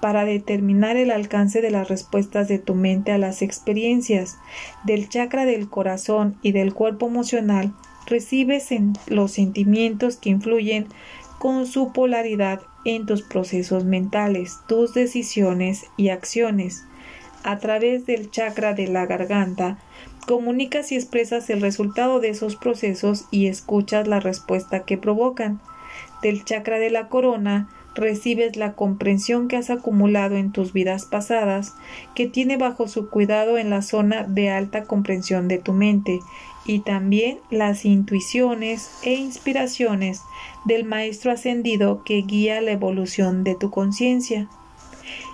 para 0.00 0.24
determinar 0.24 0.96
el 0.96 1.10
alcance 1.10 1.60
de 1.60 1.70
las 1.70 1.88
respuestas 1.88 2.48
de 2.48 2.58
tu 2.58 2.74
mente 2.74 3.12
a 3.12 3.18
las 3.18 3.42
experiencias. 3.42 4.38
Del 4.84 5.08
chakra 5.08 5.44
del 5.44 5.68
corazón 5.68 6.36
y 6.42 6.52
del 6.52 6.74
cuerpo 6.74 7.06
emocional 7.06 7.72
recibes 8.06 8.68
los 9.06 9.32
sentimientos 9.32 10.16
que 10.16 10.30
influyen 10.30 10.86
con 11.38 11.66
su 11.66 11.92
polaridad 11.92 12.60
en 12.84 13.06
tus 13.06 13.22
procesos 13.22 13.84
mentales, 13.84 14.58
tus 14.66 14.94
decisiones 14.94 15.86
y 15.96 16.08
acciones 16.08 16.84
a 17.42 17.58
través 17.58 18.06
del 18.06 18.30
chakra 18.30 18.74
de 18.74 18.88
la 18.88 19.06
garganta, 19.06 19.78
comunicas 20.26 20.92
y 20.92 20.96
expresas 20.96 21.48
el 21.50 21.60
resultado 21.60 22.20
de 22.20 22.30
esos 22.30 22.56
procesos 22.56 23.26
y 23.30 23.46
escuchas 23.46 24.06
la 24.06 24.20
respuesta 24.20 24.84
que 24.84 24.98
provocan. 24.98 25.60
Del 26.22 26.44
chakra 26.44 26.78
de 26.78 26.90
la 26.90 27.08
corona, 27.08 27.68
recibes 27.94 28.56
la 28.56 28.74
comprensión 28.74 29.48
que 29.48 29.56
has 29.56 29.70
acumulado 29.70 30.36
en 30.36 30.52
tus 30.52 30.72
vidas 30.72 31.04
pasadas, 31.04 31.74
que 32.14 32.26
tiene 32.26 32.56
bajo 32.56 32.88
su 32.88 33.08
cuidado 33.08 33.58
en 33.58 33.70
la 33.70 33.82
zona 33.82 34.24
de 34.24 34.50
alta 34.50 34.84
comprensión 34.84 35.48
de 35.48 35.58
tu 35.58 35.72
mente, 35.72 36.20
y 36.66 36.80
también 36.80 37.38
las 37.50 37.84
intuiciones 37.84 38.90
e 39.02 39.14
inspiraciones 39.14 40.22
del 40.64 40.84
Maestro 40.84 41.32
ascendido 41.32 42.04
que 42.04 42.22
guía 42.22 42.60
la 42.60 42.72
evolución 42.72 43.44
de 43.44 43.54
tu 43.54 43.70
conciencia. 43.70 44.48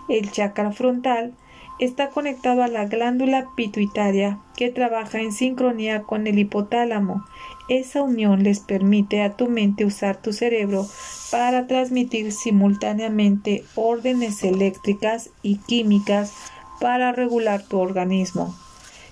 El 0.09 0.31
chakra 0.31 0.73
frontal 0.73 1.35
está 1.79 2.09
conectado 2.11 2.62
a 2.62 2.69
la 2.69 2.87
glándula 2.87 3.49
pituitaria 3.55 4.38
que 4.57 4.71
trabaja 4.71 5.21
en 5.21 5.33
sincronía 5.33 6.03
con 6.03 6.27
el 6.27 6.38
hipotálamo. 6.38 7.25
Esa 7.68 8.02
unión 8.02 8.44
les 8.44 8.61
permite 8.61 9.22
a 9.22 9.37
tu 9.37 9.48
mente 9.48 9.85
usar 9.85 10.22
tu 10.22 10.33
cerebro 10.33 10.87
para 11.33 11.66
transmitir 11.66 12.31
simultáneamente 12.31 13.64
órdenes 13.74 14.44
eléctricas 14.44 15.31
y 15.42 15.57
químicas 15.57 16.33
para 16.81 17.11
regular 17.11 17.62
tu 17.64 17.79
organismo. 17.79 18.55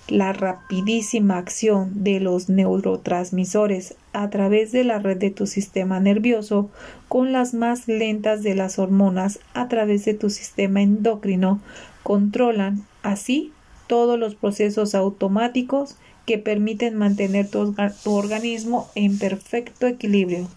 La 0.07 0.31
rapidísima 0.33 1.37
acción 1.37 2.03
de 2.03 2.19
los 2.19 2.47
neurotransmisores 2.47 3.95
a 4.13 4.29
través 4.29 4.71
de 4.71 4.83
la 4.83 4.99
red 4.99 5.17
de 5.17 5.31
tu 5.31 5.47
sistema 5.47 5.99
nervioso 5.99 6.69
con 7.09 7.33
las 7.33 7.53
más 7.53 7.87
lentas 7.87 8.43
de 8.43 8.55
las 8.55 8.79
hormonas 8.79 9.39
a 9.53 9.67
través 9.67 10.05
de 10.05 10.13
tu 10.13 10.29
sistema 10.29 10.81
endocrino 10.81 11.59
controlan 12.03 12.85
así 13.01 13.51
todos 13.87 14.17
los 14.17 14.35
procesos 14.35 14.95
automáticos 14.95 15.97
que 16.25 16.37
permiten 16.37 16.95
mantener 16.95 17.47
tu, 17.49 17.75
organismo 18.05 18.89
en 18.95 19.17
perfecto 19.17 19.87
equilibrio. 19.87 20.47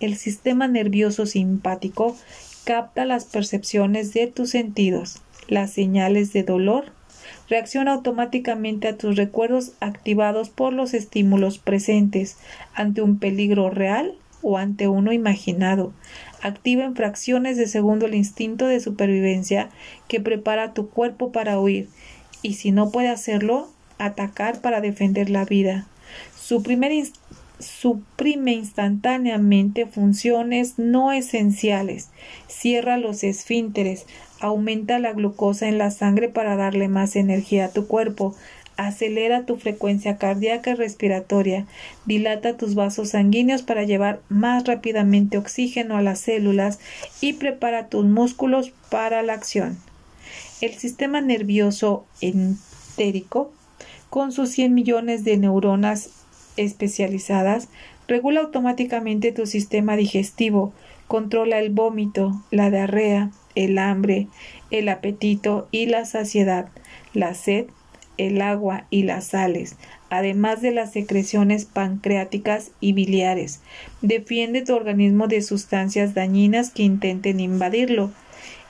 El 0.00 0.16
sistema 0.16 0.66
nervioso 0.66 1.26
simpático 1.26 2.16
capta 2.64 3.04
las 3.04 3.24
percepciones 3.24 4.12
de 4.12 4.26
tus 4.26 4.50
sentidos, 4.50 5.20
las 5.48 5.72
señales 5.72 6.32
de 6.32 6.42
dolor, 6.42 6.92
reacciona 7.48 7.92
automáticamente 7.92 8.88
a 8.88 8.96
tus 8.96 9.16
recuerdos 9.16 9.72
activados 9.80 10.50
por 10.50 10.72
los 10.72 10.94
estímulos 10.94 11.58
presentes 11.58 12.36
ante 12.74 13.02
un 13.02 13.18
peligro 13.18 13.70
real 13.70 14.16
o 14.42 14.58
ante 14.58 14.88
uno 14.88 15.12
imaginado, 15.12 15.92
activa 16.42 16.84
en 16.84 16.96
fracciones 16.96 17.56
de 17.56 17.68
segundo 17.68 18.06
el 18.06 18.14
instinto 18.14 18.66
de 18.66 18.80
supervivencia 18.80 19.70
que 20.08 20.20
prepara 20.20 20.74
tu 20.74 20.88
cuerpo 20.90 21.30
para 21.30 21.60
huir 21.60 21.88
y 22.42 22.54
si 22.54 22.72
no 22.72 22.90
puede 22.90 23.08
hacerlo, 23.08 23.68
atacar 24.04 24.60
para 24.60 24.80
defender 24.80 25.30
la 25.30 25.44
vida. 25.44 25.86
Suprime, 26.36 27.04
suprime 27.58 28.52
instantáneamente 28.52 29.86
funciones 29.86 30.78
no 30.78 31.12
esenciales, 31.12 32.10
cierra 32.48 32.96
los 32.96 33.24
esfínteres, 33.24 34.06
aumenta 34.40 34.98
la 34.98 35.12
glucosa 35.12 35.68
en 35.68 35.78
la 35.78 35.90
sangre 35.90 36.28
para 36.28 36.56
darle 36.56 36.88
más 36.88 37.16
energía 37.16 37.66
a 37.66 37.70
tu 37.70 37.86
cuerpo, 37.86 38.34
acelera 38.76 39.46
tu 39.46 39.56
frecuencia 39.56 40.16
cardíaca 40.16 40.70
y 40.70 40.74
respiratoria, 40.74 41.66
dilata 42.04 42.56
tus 42.56 42.74
vasos 42.74 43.10
sanguíneos 43.10 43.62
para 43.62 43.84
llevar 43.84 44.20
más 44.28 44.64
rápidamente 44.64 45.38
oxígeno 45.38 45.96
a 45.96 46.02
las 46.02 46.20
células 46.20 46.80
y 47.20 47.34
prepara 47.34 47.88
tus 47.88 48.04
músculos 48.04 48.72
para 48.90 49.22
la 49.22 49.34
acción. 49.34 49.78
El 50.60 50.74
sistema 50.74 51.20
nervioso 51.20 52.06
entérico, 52.20 53.52
con 54.12 54.30
sus 54.30 54.50
100 54.50 54.74
millones 54.74 55.24
de 55.24 55.38
neuronas 55.38 56.10
especializadas, 56.58 57.70
regula 58.06 58.42
automáticamente 58.42 59.32
tu 59.32 59.46
sistema 59.46 59.96
digestivo, 59.96 60.74
controla 61.08 61.58
el 61.60 61.70
vómito, 61.70 62.38
la 62.50 62.70
diarrea, 62.70 63.30
el 63.54 63.78
hambre, 63.78 64.28
el 64.70 64.90
apetito 64.90 65.66
y 65.70 65.86
la 65.86 66.04
saciedad, 66.04 66.68
la 67.14 67.32
sed, 67.32 67.68
el 68.18 68.42
agua 68.42 68.84
y 68.90 69.04
las 69.04 69.28
sales, 69.28 69.76
además 70.10 70.60
de 70.60 70.72
las 70.72 70.92
secreciones 70.92 71.64
pancreáticas 71.64 72.70
y 72.80 72.92
biliares. 72.92 73.62
Defiende 74.02 74.60
tu 74.60 74.74
organismo 74.74 75.26
de 75.26 75.40
sustancias 75.40 76.12
dañinas 76.12 76.68
que 76.68 76.82
intenten 76.82 77.40
invadirlo. 77.40 78.10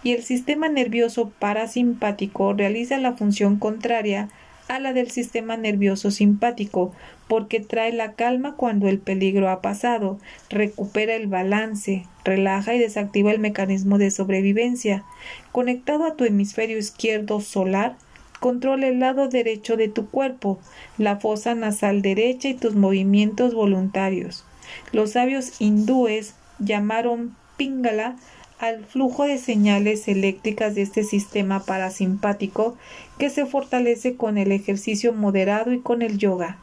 Y 0.04 0.12
el 0.12 0.22
sistema 0.22 0.68
nervioso 0.68 1.32
parasimpático 1.36 2.52
realiza 2.52 2.96
la 2.98 3.14
función 3.14 3.58
contraria 3.58 4.28
a 4.72 4.78
la 4.78 4.92
del 4.92 5.10
sistema 5.10 5.56
nervioso 5.56 6.10
simpático, 6.10 6.94
porque 7.28 7.60
trae 7.60 7.92
la 7.92 8.14
calma 8.14 8.56
cuando 8.56 8.88
el 8.88 8.98
peligro 8.98 9.50
ha 9.50 9.60
pasado, 9.60 10.18
recupera 10.48 11.14
el 11.14 11.26
balance, 11.26 12.06
relaja 12.24 12.74
y 12.74 12.78
desactiva 12.78 13.32
el 13.32 13.38
mecanismo 13.38 13.98
de 13.98 14.10
sobrevivencia. 14.10 15.04
Conectado 15.52 16.06
a 16.06 16.16
tu 16.16 16.24
hemisferio 16.24 16.78
izquierdo 16.78 17.40
solar, 17.40 17.96
Controla 18.40 18.88
el 18.88 18.98
lado 18.98 19.28
derecho 19.28 19.76
de 19.76 19.86
tu 19.86 20.08
cuerpo, 20.08 20.58
la 20.98 21.18
fosa 21.20 21.54
nasal 21.54 22.02
derecha 22.02 22.48
y 22.48 22.54
tus 22.54 22.74
movimientos 22.74 23.54
voluntarios. 23.54 24.44
Los 24.90 25.12
sabios 25.12 25.60
hindúes 25.60 26.34
llamaron 26.58 27.36
Pingala 27.56 28.16
al 28.62 28.84
flujo 28.84 29.24
de 29.24 29.38
señales 29.38 30.06
eléctricas 30.06 30.76
de 30.76 30.82
este 30.82 31.02
sistema 31.02 31.64
parasimpático 31.64 32.76
que 33.18 33.28
se 33.28 33.44
fortalece 33.44 34.14
con 34.14 34.38
el 34.38 34.52
ejercicio 34.52 35.12
moderado 35.12 35.72
y 35.72 35.80
con 35.80 36.00
el 36.00 36.16
yoga. 36.16 36.58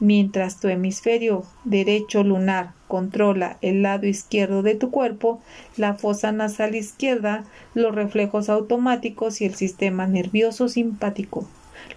Mientras 0.00 0.60
tu 0.60 0.68
hemisferio 0.68 1.44
derecho 1.64 2.24
lunar 2.24 2.74
controla 2.88 3.56
el 3.62 3.80
lado 3.80 4.06
izquierdo 4.06 4.62
de 4.62 4.74
tu 4.74 4.90
cuerpo, 4.90 5.40
la 5.78 5.94
fosa 5.94 6.30
nasal 6.30 6.74
izquierda, 6.74 7.44
los 7.72 7.94
reflejos 7.94 8.50
automáticos 8.50 9.40
y 9.40 9.46
el 9.46 9.54
sistema 9.54 10.06
nervioso 10.06 10.68
simpático. 10.68 11.48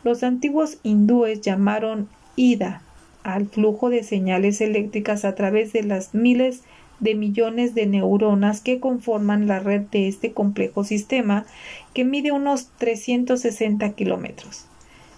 Los 0.06 0.24
antiguos 0.24 0.78
hindúes 0.84 1.42
llamaron 1.42 2.08
Ida 2.38 2.82
al 3.24 3.48
flujo 3.48 3.90
de 3.90 4.04
señales 4.04 4.62
eléctricas 4.62 5.26
a 5.26 5.36
través 5.36 5.74
de 5.74 5.84
las 5.84 6.14
miles 6.14 6.62
de 6.62 6.83
millones 7.00 7.76
de 7.76 7.86
neuronas 7.86 8.62
que 8.62 8.80
conforman 8.80 9.48
la 9.48 9.60
red 9.60 9.82
de 9.92 10.08
este 10.08 10.34
complejo 10.34 10.84
sistema 10.84 11.46
que 11.94 12.06
mide 12.06 12.32
unos 12.32 12.70
360 12.78 13.94
kilómetros. 13.94 14.66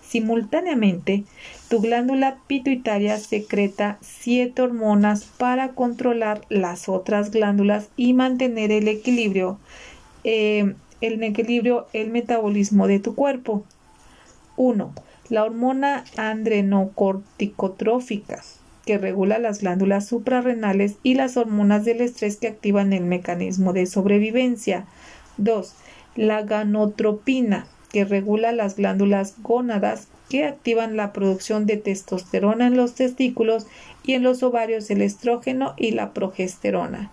Simultáneamente, 0.07 1.23
tu 1.67 1.81
glándula 1.81 2.37
pituitaria 2.47 3.17
secreta 3.17 3.97
siete 4.01 4.61
hormonas 4.61 5.25
para 5.25 5.69
controlar 5.69 6.41
las 6.49 6.87
otras 6.87 7.31
glándulas 7.31 7.89
y 7.97 8.13
mantener 8.13 8.71
el 8.71 8.87
equilibrio, 8.87 9.57
eh, 10.23 10.75
el 11.01 11.23
equilibrio, 11.23 11.87
el 11.91 12.11
metabolismo 12.11 12.87
de 12.87 12.99
tu 12.99 13.15
cuerpo. 13.15 13.65
1. 14.57 14.93
La 15.29 15.43
hormona 15.43 16.03
andrenocorticotrófica, 16.17 18.43
que 18.85 18.97
regula 18.97 19.39
las 19.39 19.61
glándulas 19.61 20.07
suprarrenales 20.07 20.95
y 21.03 21.15
las 21.15 21.37
hormonas 21.37 21.85
del 21.85 22.01
estrés 22.01 22.37
que 22.37 22.47
activan 22.47 22.93
el 22.93 23.03
mecanismo 23.03 23.73
de 23.73 23.85
sobrevivencia. 23.85 24.85
2. 25.37 25.73
La 26.15 26.43
ganotropina, 26.43 27.67
que 27.91 28.05
regula 28.05 28.51
las 28.51 28.75
glándulas 28.75 29.35
gónadas 29.41 30.07
que 30.29 30.45
activan 30.45 30.97
la 30.97 31.13
producción 31.13 31.65
de 31.65 31.77
testosterona 31.77 32.67
en 32.67 32.77
los 32.77 32.95
testículos 32.95 33.67
y 34.03 34.13
en 34.13 34.23
los 34.23 34.43
ovarios 34.43 34.89
el 34.89 35.01
estrógeno 35.01 35.73
y 35.77 35.91
la 35.91 36.13
progesterona. 36.13 37.11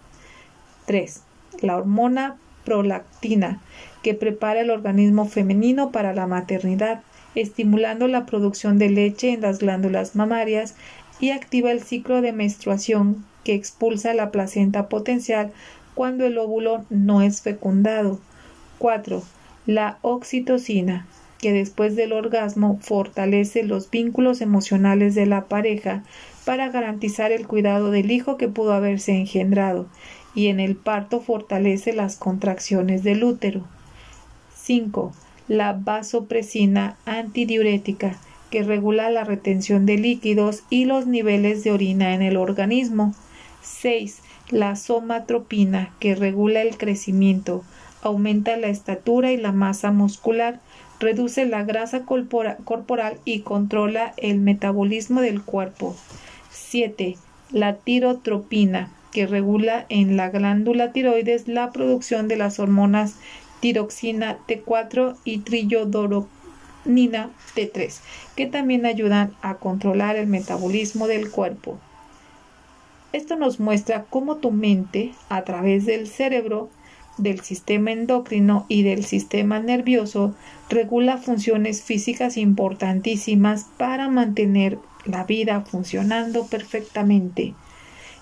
3. 0.87 1.23
La 1.61 1.77
hormona 1.77 2.37
prolactina, 2.65 3.61
que 4.03 4.15
prepara 4.15 4.61
el 4.61 4.71
organismo 4.71 5.27
femenino 5.27 5.91
para 5.93 6.15
la 6.15 6.27
maternidad, 6.27 7.03
estimulando 7.35 8.09
la 8.09 8.27
producción 8.27 8.79
de 8.79 8.91
leche 8.91 9.33
en 9.33 9.41
las 9.41 9.59
glándulas 9.59 10.17
mamarias 10.17 10.75
y 11.23 11.31
activa 11.31 11.71
el 11.71 11.85
ciclo 11.85 12.21
de 12.21 12.33
menstruación 12.33 13.25
que 13.45 13.55
expulsa 13.55 14.13
la 14.13 14.33
placenta 14.33 14.89
potencial 14.89 15.53
cuando 15.95 16.27
el 16.27 16.37
óvulo 16.37 16.85
no 16.91 17.23
es 17.23 17.43
fecundado. 17.43 18.19
4. 18.79 19.23
La 19.65 19.99
oxitocina, 20.03 21.07
que 21.39 21.53
después 21.53 21.95
del 21.95 22.13
orgasmo 22.13 22.81
fortalece 22.83 23.63
los 23.63 23.89
vínculos 23.89 24.41
emocionales 24.41 25.15
de 25.15 25.27
la 25.27 25.45
pareja 25.45 26.03
para 26.45 26.71
garantizar 26.71 27.31
el 27.31 27.47
cuidado 27.47 27.93
del 27.93 28.11
hijo 28.11 28.37
que 28.37 28.49
pudo 28.49 28.73
haberse 28.73 29.13
engendrado 29.13 29.87
y 30.35 30.49
en 30.49 30.59
el 30.59 30.75
parto 30.75 31.21
fortalece 31.21 31.93
las 31.93 32.17
contracciones 32.17 33.05
del 33.05 33.23
útero. 33.23 33.63
5. 34.57 35.13
La 35.47 35.73
vasopresina 35.73 36.97
antidiurética, 37.05 38.19
que 38.53 38.63
regula 38.63 39.09
la 39.09 39.25
retención 39.25 39.87
de 39.87 39.97
líquidos 39.97 40.63
y 40.69 40.85
los 40.85 41.07
niveles 41.07 41.65
de 41.65 41.73
orina 41.73 42.13
en 42.13 42.21
el 42.21 42.37
organismo. 42.37 43.15
6. 43.63 44.21
La 44.51 44.77
somatropina, 44.77 45.95
que 45.99 46.15
regula 46.15 46.61
el 46.61 46.77
crecimiento, 46.77 47.65
aumenta 48.03 48.59
la 48.59 48.67
estatura 48.67 49.33
y 49.33 49.39
la 49.39 49.53
masa 49.53 49.91
muscular, 49.91 50.61
reduce 51.01 51.47
la 51.47 51.65
grasa 51.65 52.05
corporal 52.05 53.17
y 53.25 53.41
controla 53.41 54.13
el 54.19 54.39
metabolismo 54.39 55.23
del 55.23 55.43
cuerpo. 55.43 55.97
7. 56.51 57.17
La 57.53 57.77
tirotropina, 57.77 58.93
que 59.13 59.27
regula 59.27 59.87
en 59.89 60.19
la 60.19 60.29
glándula 60.29 60.93
tiroides 60.93 61.49
la 61.49 61.73
producción 61.73 62.29
de 62.29 62.37
las 62.37 62.59
hormonas 62.59 63.17
tiroxina 63.61 64.37
T4 64.47 65.17
y 65.25 65.39
trillodoronina 66.85 67.31
T3, 67.55 68.01
que 68.37 68.47
también 68.47 68.87
ayudan 68.87 69.35
a 69.43 69.55
controlar 69.55 70.17
el 70.17 70.27
metabolismo 70.27 71.07
del 71.07 71.31
cuerpo. 71.31 71.79
Esto 73.13 73.37
nos 73.37 73.61
muestra 73.61 74.07
cómo 74.09 74.37
tu 74.37 74.51
mente, 74.51 75.13
a 75.29 75.43
través 75.45 75.85
del 75.85 76.09
cerebro, 76.09 76.71
del 77.19 77.41
sistema 77.41 77.93
endocrino 77.93 78.65
y 78.69 78.85
del 78.85 79.05
sistema 79.05 79.61
nervioso, 79.61 80.35
regula 80.71 81.19
funciones 81.19 81.83
físicas 81.83 82.39
importantísimas 82.39 83.67
para 83.77 84.09
mantener 84.09 84.79
la 85.05 85.25
vida 85.25 85.61
funcionando 85.61 86.47
perfectamente. 86.47 87.55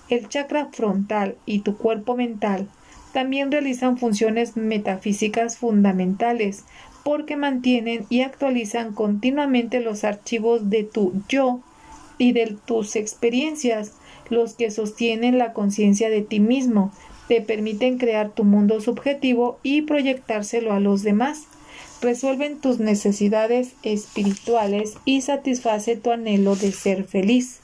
El 0.09 0.27
chakra 0.27 0.67
frontal 0.73 1.37
y 1.45 1.59
tu 1.59 1.77
cuerpo 1.77 2.17
mental 2.17 2.67
también 3.13 3.49
realizan 3.49 3.97
funciones 3.97 4.57
metafísicas 4.57 5.57
fundamentales 5.57 6.65
porque 7.03 7.35
mantienen 7.35 8.05
y 8.09 8.21
actualizan 8.21 8.93
continuamente 8.93 9.79
los 9.79 10.03
archivos 10.03 10.69
de 10.69 10.83
tu 10.83 11.13
yo 11.27 11.61
y 12.17 12.33
de 12.33 12.55
tus 12.65 12.95
experiencias, 12.95 13.93
los 14.29 14.53
que 14.53 14.71
sostienen 14.71 15.37
la 15.37 15.53
conciencia 15.53 16.09
de 16.09 16.21
ti 16.21 16.39
mismo, 16.39 16.91
te 17.27 17.41
permiten 17.41 17.97
crear 17.97 18.31
tu 18.31 18.43
mundo 18.43 18.81
subjetivo 18.81 19.57
y 19.63 19.83
proyectárselo 19.83 20.73
a 20.73 20.79
los 20.79 21.01
demás. 21.01 21.43
Resuelven 22.01 22.59
tus 22.59 22.79
necesidades 22.79 23.73
espirituales 23.83 24.95
y 25.05 25.21
satisface 25.21 25.95
tu 25.95 26.11
anhelo 26.11 26.55
de 26.55 26.71
ser 26.71 27.05
feliz. 27.05 27.60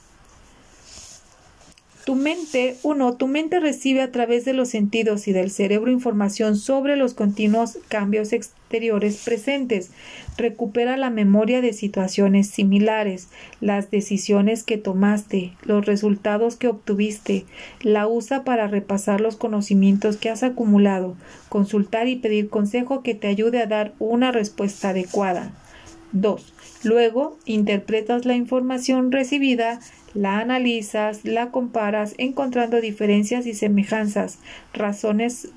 Tu 2.08 2.14
mente, 2.14 2.78
uno, 2.84 3.18
tu 3.18 3.26
mente 3.26 3.60
recibe 3.60 4.00
a 4.00 4.10
través 4.10 4.46
de 4.46 4.54
los 4.54 4.70
sentidos 4.70 5.28
y 5.28 5.34
del 5.34 5.50
cerebro 5.50 5.90
información 5.90 6.56
sobre 6.56 6.96
los 6.96 7.12
continuos 7.12 7.76
cambios 7.88 8.32
exteriores 8.32 9.22
presentes. 9.26 9.90
Recupera 10.38 10.96
la 10.96 11.10
memoria 11.10 11.60
de 11.60 11.74
situaciones 11.74 12.48
similares, 12.48 13.28
las 13.60 13.90
decisiones 13.90 14.62
que 14.64 14.78
tomaste, 14.78 15.52
los 15.64 15.84
resultados 15.84 16.56
que 16.56 16.68
obtuviste. 16.68 17.44
La 17.82 18.06
usa 18.06 18.42
para 18.42 18.68
repasar 18.68 19.20
los 19.20 19.36
conocimientos 19.36 20.16
que 20.16 20.30
has 20.30 20.42
acumulado, 20.42 21.14
consultar 21.50 22.08
y 22.08 22.16
pedir 22.16 22.48
consejo 22.48 23.02
que 23.02 23.14
te 23.14 23.26
ayude 23.26 23.60
a 23.60 23.66
dar 23.66 23.92
una 23.98 24.32
respuesta 24.32 24.88
adecuada. 24.88 25.52
2. 26.12 26.54
Luego 26.84 27.36
interpretas 27.44 28.24
la 28.24 28.34
información 28.34 29.12
recibida 29.12 29.80
la 30.14 30.38
analizas, 30.38 31.24
la 31.24 31.50
comparas, 31.50 32.14
encontrando 32.18 32.80
diferencias 32.80 33.46
y 33.46 33.54
semejanzas, 33.54 34.38
razones, 34.72 35.48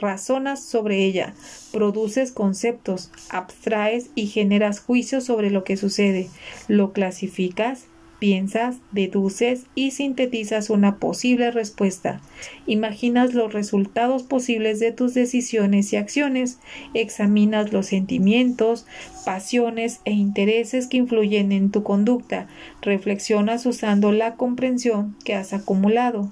razonas 0.00 0.62
sobre 0.62 1.04
ella, 1.04 1.34
produces 1.72 2.32
conceptos, 2.32 3.10
abstraes 3.30 4.10
y 4.14 4.26
generas 4.26 4.80
juicios 4.80 5.24
sobre 5.24 5.50
lo 5.50 5.64
que 5.64 5.76
sucede, 5.76 6.28
lo 6.68 6.92
clasificas, 6.92 7.86
piensas, 8.22 8.76
deduces 8.92 9.64
y 9.74 9.90
sintetizas 9.90 10.70
una 10.70 10.98
posible 10.98 11.50
respuesta. 11.50 12.20
Imaginas 12.68 13.34
los 13.34 13.52
resultados 13.52 14.22
posibles 14.22 14.78
de 14.78 14.92
tus 14.92 15.12
decisiones 15.12 15.92
y 15.92 15.96
acciones, 15.96 16.60
examinas 16.94 17.72
los 17.72 17.86
sentimientos, 17.86 18.86
pasiones 19.24 20.02
e 20.04 20.12
intereses 20.12 20.86
que 20.86 20.98
influyen 20.98 21.50
en 21.50 21.72
tu 21.72 21.82
conducta, 21.82 22.46
reflexionas 22.80 23.66
usando 23.66 24.12
la 24.12 24.36
comprensión 24.36 25.16
que 25.24 25.34
has 25.34 25.52
acumulado. 25.52 26.30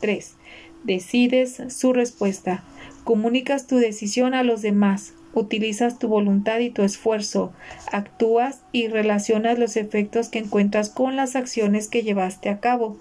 3. 0.00 0.34
Decides 0.82 1.62
su 1.68 1.92
respuesta. 1.92 2.64
Comunicas 3.04 3.68
tu 3.68 3.76
decisión 3.76 4.34
a 4.34 4.42
los 4.42 4.60
demás, 4.60 5.14
utilizas 5.34 5.98
tu 5.98 6.08
voluntad 6.08 6.58
y 6.58 6.70
tu 6.70 6.82
esfuerzo, 6.82 7.52
actúas 7.92 8.62
y 8.72 8.88
relacionas 8.88 9.58
los 9.58 9.76
efectos 9.76 10.28
que 10.28 10.40
encuentras 10.40 10.90
con 10.90 11.16
las 11.16 11.36
acciones 11.36 11.88
que 11.88 12.02
llevaste 12.02 12.48
a 12.48 12.60
cabo. 12.60 12.96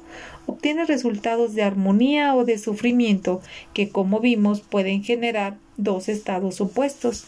Obtienes 0.46 0.88
resultados 0.88 1.54
de 1.54 1.64
armonía 1.64 2.36
o 2.36 2.46
de 2.46 2.58
sufrimiento 2.58 3.42
que, 3.74 3.90
como 3.90 4.20
vimos, 4.20 4.62
pueden 4.62 5.04
generar 5.04 5.58
dos 5.78 6.10
estados 6.10 6.62
opuestos. 6.62 7.26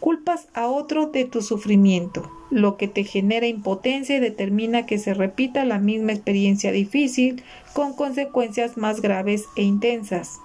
Culpas 0.00 0.48
a 0.52 0.66
otro 0.66 1.06
de 1.06 1.24
tu 1.24 1.42
sufrimiento, 1.42 2.28
lo 2.50 2.76
que 2.76 2.88
te 2.88 3.04
genera 3.04 3.46
impotencia 3.46 4.16
y 4.16 4.20
determina 4.20 4.84
que 4.84 4.98
se 4.98 5.14
repita 5.14 5.64
la 5.64 5.78
misma 5.78 6.12
experiencia 6.12 6.72
difícil 6.72 7.44
con 7.72 7.94
consecuencias 7.94 8.76
más 8.76 9.00
graves 9.00 9.44
e 9.54 9.62
intensas 9.62 10.40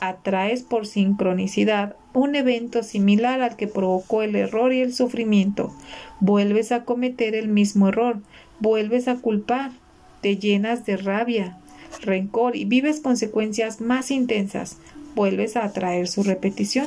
atraes 0.00 0.62
por 0.62 0.86
sincronicidad 0.86 1.96
un 2.12 2.34
evento 2.34 2.82
similar 2.82 3.42
al 3.42 3.56
que 3.56 3.68
provocó 3.68 4.22
el 4.22 4.36
error 4.36 4.72
y 4.72 4.80
el 4.80 4.94
sufrimiento. 4.94 5.74
Vuelves 6.20 6.72
a 6.72 6.84
cometer 6.84 7.34
el 7.34 7.48
mismo 7.48 7.88
error, 7.88 8.20
vuelves 8.58 9.06
a 9.06 9.16
culpar, 9.16 9.72
te 10.22 10.38
llenas 10.38 10.86
de 10.86 10.96
rabia, 10.96 11.58
rencor 12.00 12.56
y 12.56 12.64
vives 12.64 13.00
consecuencias 13.00 13.80
más 13.80 14.10
intensas. 14.10 14.78
Vuelves 15.14 15.56
a 15.56 15.64
atraer 15.64 16.08
su 16.08 16.22
repetición. 16.22 16.86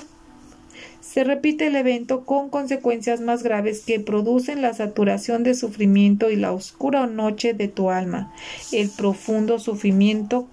Se 1.02 1.24
repite 1.24 1.68
el 1.68 1.76
evento 1.76 2.26
con 2.26 2.50
consecuencias 2.50 3.22
más 3.22 3.42
graves 3.42 3.82
que 3.82 4.00
producen 4.00 4.62
la 4.62 4.74
saturación 4.74 5.44
de 5.44 5.56
sufrimiento 5.56 6.30
y 6.30 6.36
la 6.36 6.52
oscura 6.52 7.08
noche 7.08 7.54
de 7.54 7.68
tu 7.68 7.90
alma. 7.90 8.32
El 8.72 8.90
profundo 8.90 9.58
sufrimiento 9.60 10.48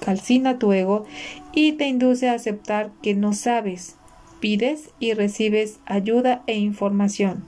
calcina 0.00 0.58
tu 0.58 0.72
ego 0.72 1.06
y 1.52 1.72
te 1.72 1.86
induce 1.86 2.28
a 2.28 2.34
aceptar 2.34 2.90
que 3.02 3.14
no 3.14 3.32
sabes. 3.32 3.96
Pides 4.40 4.90
y 5.00 5.14
recibes 5.14 5.80
ayuda 5.86 6.42
e 6.46 6.54
información. 6.54 7.44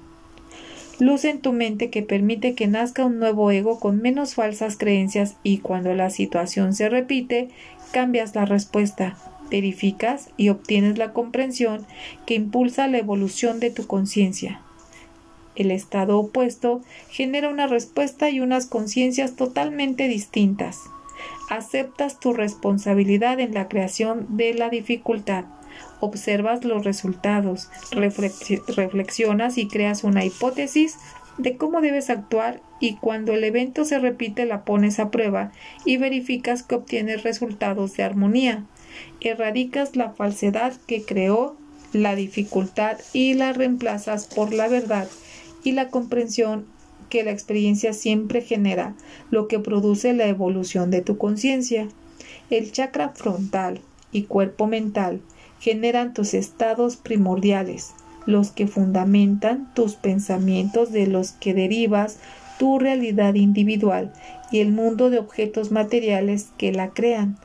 Luz 0.99 1.25
en 1.25 1.41
tu 1.41 1.53
mente 1.53 1.91
que 1.91 2.03
permite 2.03 2.55
que 2.55 2.67
nazca 2.67 3.05
un 3.05 3.21
nuevo 3.21 3.51
ego 3.53 3.79
con 3.79 4.03
menos 4.03 4.35
falsas 4.35 4.77
creencias 4.77 5.37
y 5.45 5.59
cuando 5.59 5.95
la 5.95 6.11
situación 6.11 6.75
se 6.75 6.89
repite, 6.89 7.51
cambias 7.93 8.35
la 8.35 8.47
respuesta, 8.47 9.17
verificas 9.49 10.31
y 10.37 10.49
obtienes 10.49 10.99
la 10.99 11.13
comprensión 11.13 11.87
que 12.27 12.35
impulsa 12.35 12.89
la 12.89 12.99
evolución 12.99 13.61
de 13.61 13.71
tu 13.71 13.87
conciencia. 13.87 14.63
El 15.55 15.71
estado 15.71 16.19
opuesto 16.19 16.81
genera 17.11 17.49
una 17.49 17.67
respuesta 17.67 18.31
y 18.31 18.41
unas 18.41 18.67
conciencias 18.67 19.37
totalmente 19.37 20.09
distintas 20.09 20.81
aceptas 21.49 22.21
tu 22.21 22.33
responsabilidad 22.33 23.41
en 23.41 23.55
la 23.55 23.69
creación 23.69 24.27
de 24.37 24.55
la 24.55 24.69
dificultad, 24.69 25.45
observas 26.01 26.65
los 26.65 26.85
resultados, 26.85 27.71
reflexionas 27.91 29.59
y 29.59 29.69
creas 29.69 30.05
una 30.05 30.25
hipótesis 30.25 30.99
de 31.39 31.57
cómo 31.57 31.81
debes 31.81 32.11
actuar 32.11 32.61
y 32.81 32.97
cuando 32.97 33.33
el 33.33 33.45
evento 33.45 33.85
se 33.85 33.99
repite 33.99 34.45
la 34.45 34.65
pones 34.65 34.99
a 34.99 35.11
prueba 35.11 35.53
y 35.85 35.97
verificas 35.97 36.63
que 36.63 36.75
obtienes 36.75 37.23
resultados 37.23 37.97
de 37.97 38.03
armonía. 38.03 38.65
Erradicas 39.21 39.97
la 39.97 40.11
falsedad 40.11 40.75
que 40.87 41.05
creó 41.05 41.57
la 41.93 42.15
dificultad 42.15 42.99
y 43.13 43.35
la 43.35 43.53
reemplazas 43.53 44.27
por 44.27 44.53
la 44.53 44.69
verdad 44.69 45.09
y 45.65 45.73
la 45.73 45.89
comprensión 45.89 46.67
que 47.09 47.23
la 47.23 47.31
experiencia 47.31 47.93
siempre 47.93 48.43
genera, 48.43 48.95
lo 49.31 49.49
que 49.49 49.59
produce 49.59 50.13
la 50.13 50.27
evolución 50.27 50.91
de 50.91 51.03
tu 51.03 51.19
conciencia. 51.19 51.89
El 52.51 52.73
chakra 52.73 53.11
frontal 53.11 53.81
y 54.13 54.25
cuerpo 54.25 54.67
mental 54.67 55.21
generan 55.61 56.15
tus 56.15 56.35
estados 56.35 56.97
primordiales, 56.97 57.93
los 58.27 58.51
que 58.51 58.67
fundamentan 58.67 59.73
tus 59.75 59.95
pensamientos 59.95 60.93
de 60.93 61.07
los 61.07 61.33
que 61.33 61.55
derivas 61.55 62.19
tu 62.59 62.79
realidad 62.79 63.35
individual 63.35 64.13
y 64.51 64.61
el 64.61 64.73
mundo 64.73 65.11
de 65.11 65.19
objetos 65.19 65.71
materiales 65.71 66.49
que 66.59 66.73
la 66.73 66.91
crean. 66.91 67.39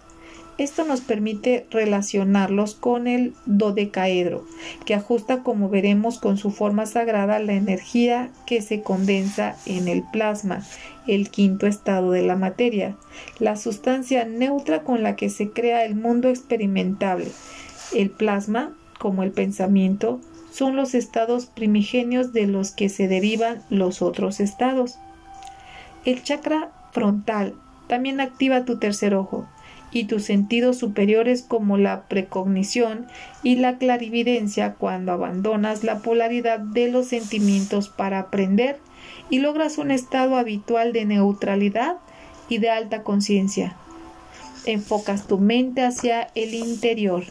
Esto 0.60 0.86
nos 0.86 1.02
permite 1.02 1.66
relacionarlos 1.72 2.76
con 2.76 3.08
el 3.08 3.34
dodecaedro, 3.48 4.46
que 4.86 4.94
ajusta, 4.94 5.42
como 5.42 5.68
veremos, 5.68 6.20
con 6.20 6.38
su 6.38 6.52
forma 6.52 6.86
sagrada 6.86 7.40
la 7.40 7.54
energía 7.54 8.30
que 8.46 8.62
se 8.62 8.82
condensa 8.84 9.56
en 9.66 9.88
el 9.88 10.04
plasma, 10.04 10.64
el 11.08 11.30
quinto 11.30 11.66
estado 11.66 12.12
de 12.12 12.22
la 12.22 12.36
materia, 12.36 12.96
la 13.40 13.56
sustancia 13.56 14.26
neutra 14.26 14.84
con 14.84 15.02
la 15.02 15.16
que 15.16 15.30
se 15.30 15.50
crea 15.50 15.86
el 15.86 15.96
mundo 15.96 16.30
experimentable. 16.30 17.32
El 17.92 18.12
plasma, 18.12 18.76
como 19.00 19.24
el 19.24 19.32
pensamiento, 19.32 20.22
son 20.52 20.76
los 20.76 20.94
estados 20.94 21.48
primigenios 21.48 22.32
de 22.32 22.46
los 22.46 22.70
que 22.72 22.90
se 22.90 23.08
derivan 23.08 23.64
los 23.72 24.04
otros 24.04 24.40
estados. 24.40 25.00
El 26.06 26.22
chakra 26.22 26.72
frontal 26.92 27.56
también 27.88 28.22
activa 28.22 28.66
tu 28.66 28.78
tercer 28.78 29.16
ojo 29.16 29.48
y 29.94 30.06
tus 30.06 30.24
sentidos 30.24 30.78
superiores 30.78 31.44
como 31.44 31.78
la 31.78 32.08
precognición 32.08 33.06
y 33.44 33.56
la 33.56 33.78
clarividencia 33.78 34.74
cuando 34.74 35.12
abandonas 35.12 35.84
la 35.84 36.00
polaridad 36.00 36.60
de 36.60 36.90
los 36.92 37.08
sentimientos 37.08 37.90
para 37.90 38.20
aprender 38.20 38.80
y 39.30 39.40
logras 39.40 39.78
un 39.78 39.92
estado 39.92 40.36
habitual 40.38 40.94
de 40.94 41.06
neutralidad 41.06 41.98
y 42.50 42.58
de 42.58 42.70
alta 42.70 43.04
conciencia. 43.04 43.78
Enfocas 44.66 45.28
tu 45.28 45.40
mente 45.40 45.84
hacia 45.84 46.30
el 46.36 46.54
interior. 46.54 47.24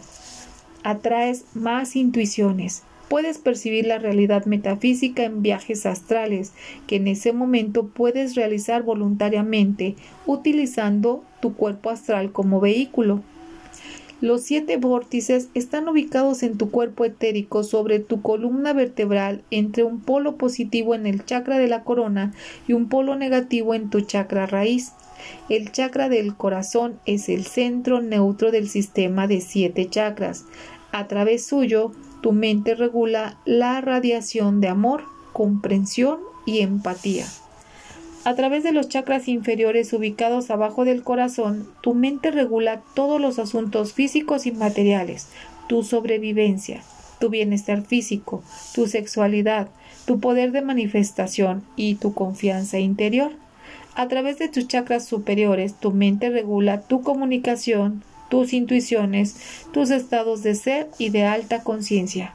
Atraes 0.85 1.45
más 1.55 1.97
intuiciones, 1.97 2.83
puedes 3.13 3.37
percibir 3.37 3.85
la 3.85 3.99
realidad 3.99 4.47
metafísica 4.47 5.25
en 5.25 5.43
viajes 5.43 5.85
astrales 5.85 6.55
que 6.87 6.97
en 6.97 7.09
ese 7.09 7.35
momento 7.35 7.89
puedes 7.89 8.37
realizar 8.37 8.85
voluntariamente 8.85 9.97
utilizando 10.25 11.23
tu 11.43 11.53
cuerpo 11.53 11.91
astral 11.91 12.33
como 12.33 12.59
vehículo. 12.59 13.23
Los 14.23 14.41
siete 14.45 14.79
vórtices 14.79 15.51
están 15.53 15.91
ubicados 15.91 16.43
en 16.43 16.57
tu 16.57 16.71
cuerpo 16.71 17.05
etérico 17.05 17.65
sobre 17.65 17.99
tu 17.99 18.23
columna 18.23 18.73
vertebral 18.73 19.43
entre 19.51 19.85
un 19.85 20.01
polo 20.01 20.39
positivo 20.39 20.95
en 20.95 21.07
el 21.07 21.27
chakra 21.27 21.59
de 21.59 21.69
la 21.69 21.85
corona 21.85 22.33
y 22.67 22.73
un 22.73 22.89
polo 22.89 23.15
negativo 23.15 23.75
en 23.75 23.91
tu 23.91 24.01
chakra 24.01 24.47
raíz. 24.47 24.93
El 25.51 25.71
chakra 25.71 26.09
del 26.09 26.35
corazón 26.35 26.99
es 27.05 27.29
el 27.29 27.45
centro 27.45 28.01
neutro 28.01 28.51
del 28.53 28.71
sistema 28.71 29.27
de 29.27 29.43
siete 29.43 29.87
chakras. 29.91 30.47
A 30.93 31.09
través 31.09 31.45
suyo 31.45 31.93
tu 32.23 32.33
mente 32.33 32.75
regula 32.75 33.37
la 33.45 33.81
radiación 33.81 34.61
de 34.61 34.69
amor, 34.69 35.05
comprensión 35.33 36.21
y 36.47 36.61
empatía. 36.61 37.27
A 38.25 38.35
través 38.35 38.63
de 38.63 38.71
los 38.71 38.89
chakras 38.89 39.27
inferiores 39.27 39.93
ubicados 39.93 40.51
abajo 40.51 40.85
del 40.85 41.03
corazón, 41.03 41.69
tu 41.83 41.95
mente 41.95 42.31
regula 42.31 42.83
todos 42.95 43.21
los 43.21 43.41
asuntos 43.41 43.93
físicos 43.93 44.47
y 44.47 44.53
materiales, 44.53 45.29
tu 45.69 45.83
sobrevivencia, 45.83 46.83
tu 47.19 47.29
bienestar 47.29 47.83
físico, 47.83 48.45
tu 48.73 48.87
sexualidad, 48.87 49.69
tu 50.07 50.21
poder 50.21 50.53
de 50.53 50.63
manifestación 50.63 51.65
y 51.75 51.97
tu 51.97 52.15
confianza 52.15 52.79
interior. 52.79 53.33
A 53.97 54.07
través 54.07 54.39
de 54.39 54.49
tus 54.49 54.69
chakras 54.69 55.05
superiores, 55.05 55.75
tu 55.75 55.91
mente 55.91 56.31
regula 56.31 56.83
tu 56.83 57.03
comunicación, 57.03 58.05
tus 58.33 58.55
intuiciones, 58.55 59.37
tus 59.75 59.91
estados 59.91 60.43
de 60.43 60.55
ser 60.55 60.89
y 60.97 61.11
de 61.11 61.25
alta 61.25 61.63
conciencia. 61.63 62.33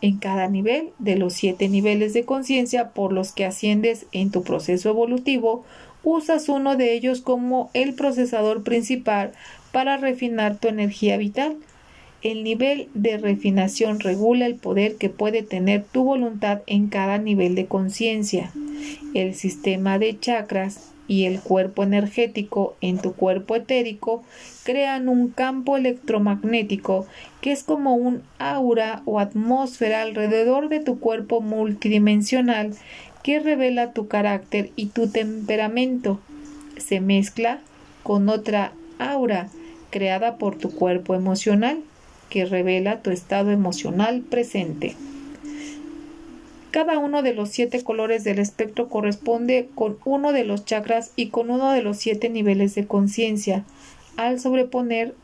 En 0.00 0.18
cada 0.18 0.48
nivel 0.48 0.90
de 0.98 1.14
los 1.14 1.34
siete 1.34 1.68
niveles 1.68 2.12
de 2.12 2.24
conciencia 2.24 2.88
por 2.88 3.12
los 3.12 3.30
que 3.30 3.44
asciendes 3.44 4.06
en 4.10 4.32
tu 4.32 4.42
proceso 4.42 4.88
evolutivo, 4.88 5.64
usas 6.02 6.48
uno 6.48 6.74
de 6.74 6.92
ellos 6.92 7.20
como 7.20 7.70
el 7.72 7.94
procesador 7.94 8.64
principal 8.64 9.30
para 9.70 9.96
refinar 9.96 10.58
tu 10.58 10.66
energía 10.66 11.18
vital. 11.18 11.56
El 12.22 12.42
nivel 12.42 12.88
de 12.94 13.16
refinación 13.16 14.00
regula 14.00 14.44
el 14.44 14.56
poder 14.56 14.96
que 14.96 15.08
puede 15.08 15.44
tener 15.44 15.84
tu 15.84 16.02
voluntad 16.02 16.62
en 16.66 16.88
cada 16.88 17.18
nivel 17.18 17.54
de 17.54 17.66
conciencia. 17.66 18.50
El 19.14 19.36
sistema 19.36 20.00
de 20.00 20.18
chakras 20.18 20.93
y 21.06 21.24
el 21.24 21.40
cuerpo 21.40 21.82
energético 21.82 22.76
en 22.80 22.98
tu 22.98 23.12
cuerpo 23.12 23.56
etérico 23.56 24.22
crean 24.62 25.08
un 25.08 25.28
campo 25.28 25.76
electromagnético 25.76 27.06
que 27.40 27.52
es 27.52 27.62
como 27.62 27.94
un 27.94 28.22
aura 28.38 29.02
o 29.04 29.20
atmósfera 29.20 30.02
alrededor 30.02 30.68
de 30.68 30.80
tu 30.80 30.98
cuerpo 30.98 31.40
multidimensional 31.40 32.74
que 33.22 33.40
revela 33.40 33.92
tu 33.92 34.08
carácter 34.08 34.70
y 34.76 34.86
tu 34.86 35.08
temperamento. 35.08 36.20
Se 36.76 37.00
mezcla 37.00 37.60
con 38.02 38.28
otra 38.28 38.72
aura 38.98 39.48
creada 39.90 40.36
por 40.38 40.56
tu 40.56 40.70
cuerpo 40.70 41.14
emocional 41.14 41.80
que 42.28 42.44
revela 42.44 43.00
tu 43.00 43.10
estado 43.10 43.50
emocional 43.50 44.22
presente. 44.22 44.96
Cada 46.74 46.98
uno 46.98 47.22
de 47.22 47.34
los 47.34 47.50
siete 47.50 47.84
colores 47.84 48.24
del 48.24 48.40
espectro 48.40 48.88
corresponde 48.88 49.68
con 49.76 49.96
uno 50.04 50.32
de 50.32 50.42
los 50.42 50.64
chakras 50.64 51.12
y 51.14 51.28
con 51.28 51.50
uno 51.50 51.70
de 51.70 51.82
los 51.82 51.98
siete 51.98 52.28
niveles 52.30 52.74
de 52.74 52.84
conciencia. 52.84 53.64
Al 54.16 54.40
sobreponer 54.40 55.14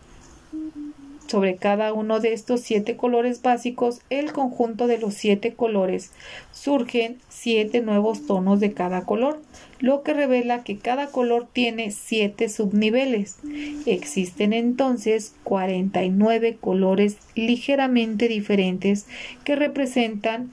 sobre 1.26 1.56
cada 1.56 1.92
uno 1.92 2.20
de 2.20 2.34
estos 2.34 2.60
siete 2.60 2.96
colores 2.96 3.42
básicos 3.42 3.98
el 4.10 4.32
conjunto 4.32 4.86
de 4.86 4.98
los 4.98 5.14
siete 5.14 5.52
colores, 5.52 6.12
surgen 6.52 7.18
siete 7.28 7.80
nuevos 7.80 8.28
tonos 8.28 8.60
de 8.60 8.72
cada 8.72 9.04
color, 9.04 9.42
lo 9.80 10.04
que 10.04 10.14
revela 10.14 10.62
que 10.62 10.78
cada 10.78 11.08
color 11.08 11.48
tiene 11.52 11.90
siete 11.90 12.48
subniveles. 12.48 13.38
Existen 13.86 14.52
entonces 14.52 15.34
49 15.42 16.58
colores 16.60 17.16
ligeramente 17.34 18.28
diferentes 18.28 19.08
que 19.42 19.56
representan 19.56 20.52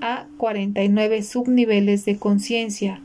a 0.00 0.26
49 0.36 1.22
subniveles 1.22 2.04
de 2.04 2.18
conciencia. 2.18 3.00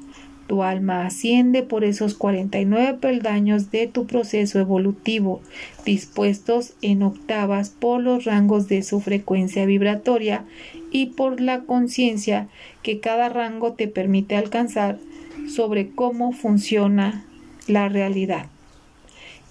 Tu 0.48 0.64
alma 0.64 1.06
asciende 1.06 1.64
por 1.64 1.86
esos 1.86 2.14
49 2.14 2.96
peldaños 2.96 3.72
de 3.72 3.88
tu 3.88 4.06
proceso 4.06 4.60
evolutivo, 4.60 5.42
dispuestos 5.86 6.74
en 6.82 7.04
octavas 7.04 7.70
por 7.70 8.02
los 8.02 8.26
rangos 8.26 8.68
de 8.68 8.84
su 8.84 9.00
frecuencia 9.00 9.66
vibratoria 9.66 10.44
y 10.92 11.08
por 11.08 11.40
la 11.40 11.62
conciencia 11.62 12.50
que 12.84 13.00
cada 13.00 13.30
rango 13.30 13.74
te 13.74 13.88
permite 13.88 14.36
alcanzar 14.36 15.00
sobre 15.48 15.92
cómo 15.92 16.34
funciona 16.34 17.26
la 17.68 17.88
realidad. 17.88 18.48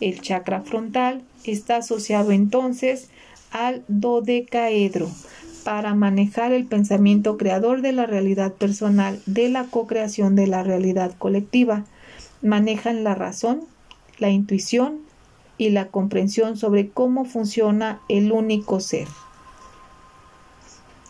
El 0.00 0.20
chakra 0.20 0.60
frontal 0.60 1.22
está 1.44 1.76
asociado 1.76 2.32
entonces 2.32 3.10
al 3.50 3.84
dodecaedro, 3.88 5.10
para 5.64 5.94
manejar 5.94 6.52
el 6.52 6.66
pensamiento 6.66 7.36
creador 7.36 7.82
de 7.82 7.92
la 7.92 8.06
realidad 8.06 8.52
personal, 8.52 9.20
de 9.26 9.48
la 9.48 9.64
co-creación 9.64 10.34
de 10.36 10.46
la 10.46 10.62
realidad 10.62 11.12
colectiva. 11.18 11.84
Manejan 12.42 13.04
la 13.04 13.14
razón, 13.14 13.62
la 14.18 14.30
intuición 14.30 14.98
y 15.58 15.70
la 15.70 15.88
comprensión 15.88 16.56
sobre 16.56 16.88
cómo 16.88 17.24
funciona 17.24 18.00
el 18.08 18.32
único 18.32 18.80
ser. 18.80 19.08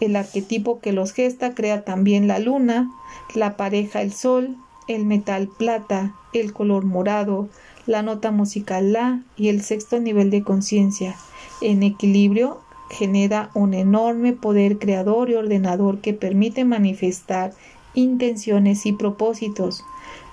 El 0.01 0.16
arquetipo 0.16 0.80
que 0.80 0.92
los 0.92 1.12
gesta 1.12 1.55
crea 1.55 1.84
también 1.84 2.26
la 2.26 2.38
luna, 2.38 2.90
la 3.34 3.57
pareja 3.57 4.03
el 4.03 4.12
sol, 4.12 4.57
el 4.88 5.05
metal 5.05 5.48
plata, 5.59 6.14
el 6.32 6.53
color 6.53 6.84
morado, 6.84 7.48
la 7.86 8.03
nota 8.03 8.30
musical 8.30 8.92
la 8.92 9.22
y 9.36 9.48
el 9.48 9.62
sexto 9.62 10.01
nivel 10.01 10.30
de 10.30 10.42
conciencia. 10.42 11.16
En 11.61 11.82
equilibrio, 11.82 12.61
genera 12.91 13.51
un 13.55 13.72
enorme 13.72 14.32
poder 14.32 14.78
creador 14.78 15.30
y 15.30 15.34
ordenador 15.34 16.01
que 16.01 16.12
permite 16.12 16.64
manifestar 16.64 17.53
intenciones 17.95 18.84
y 18.86 18.93
propósitos. 18.93 19.84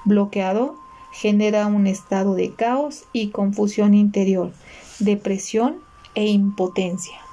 Bloqueado 0.05 0.75
genera 1.11 1.67
un 1.67 1.87
estado 1.87 2.35
de 2.35 2.51
caos 2.53 3.05
y 3.13 3.29
confusión 3.29 3.93
interior, 3.93 4.51
depresión 4.99 5.77
e 6.15 6.25
impotencia. 6.25 7.26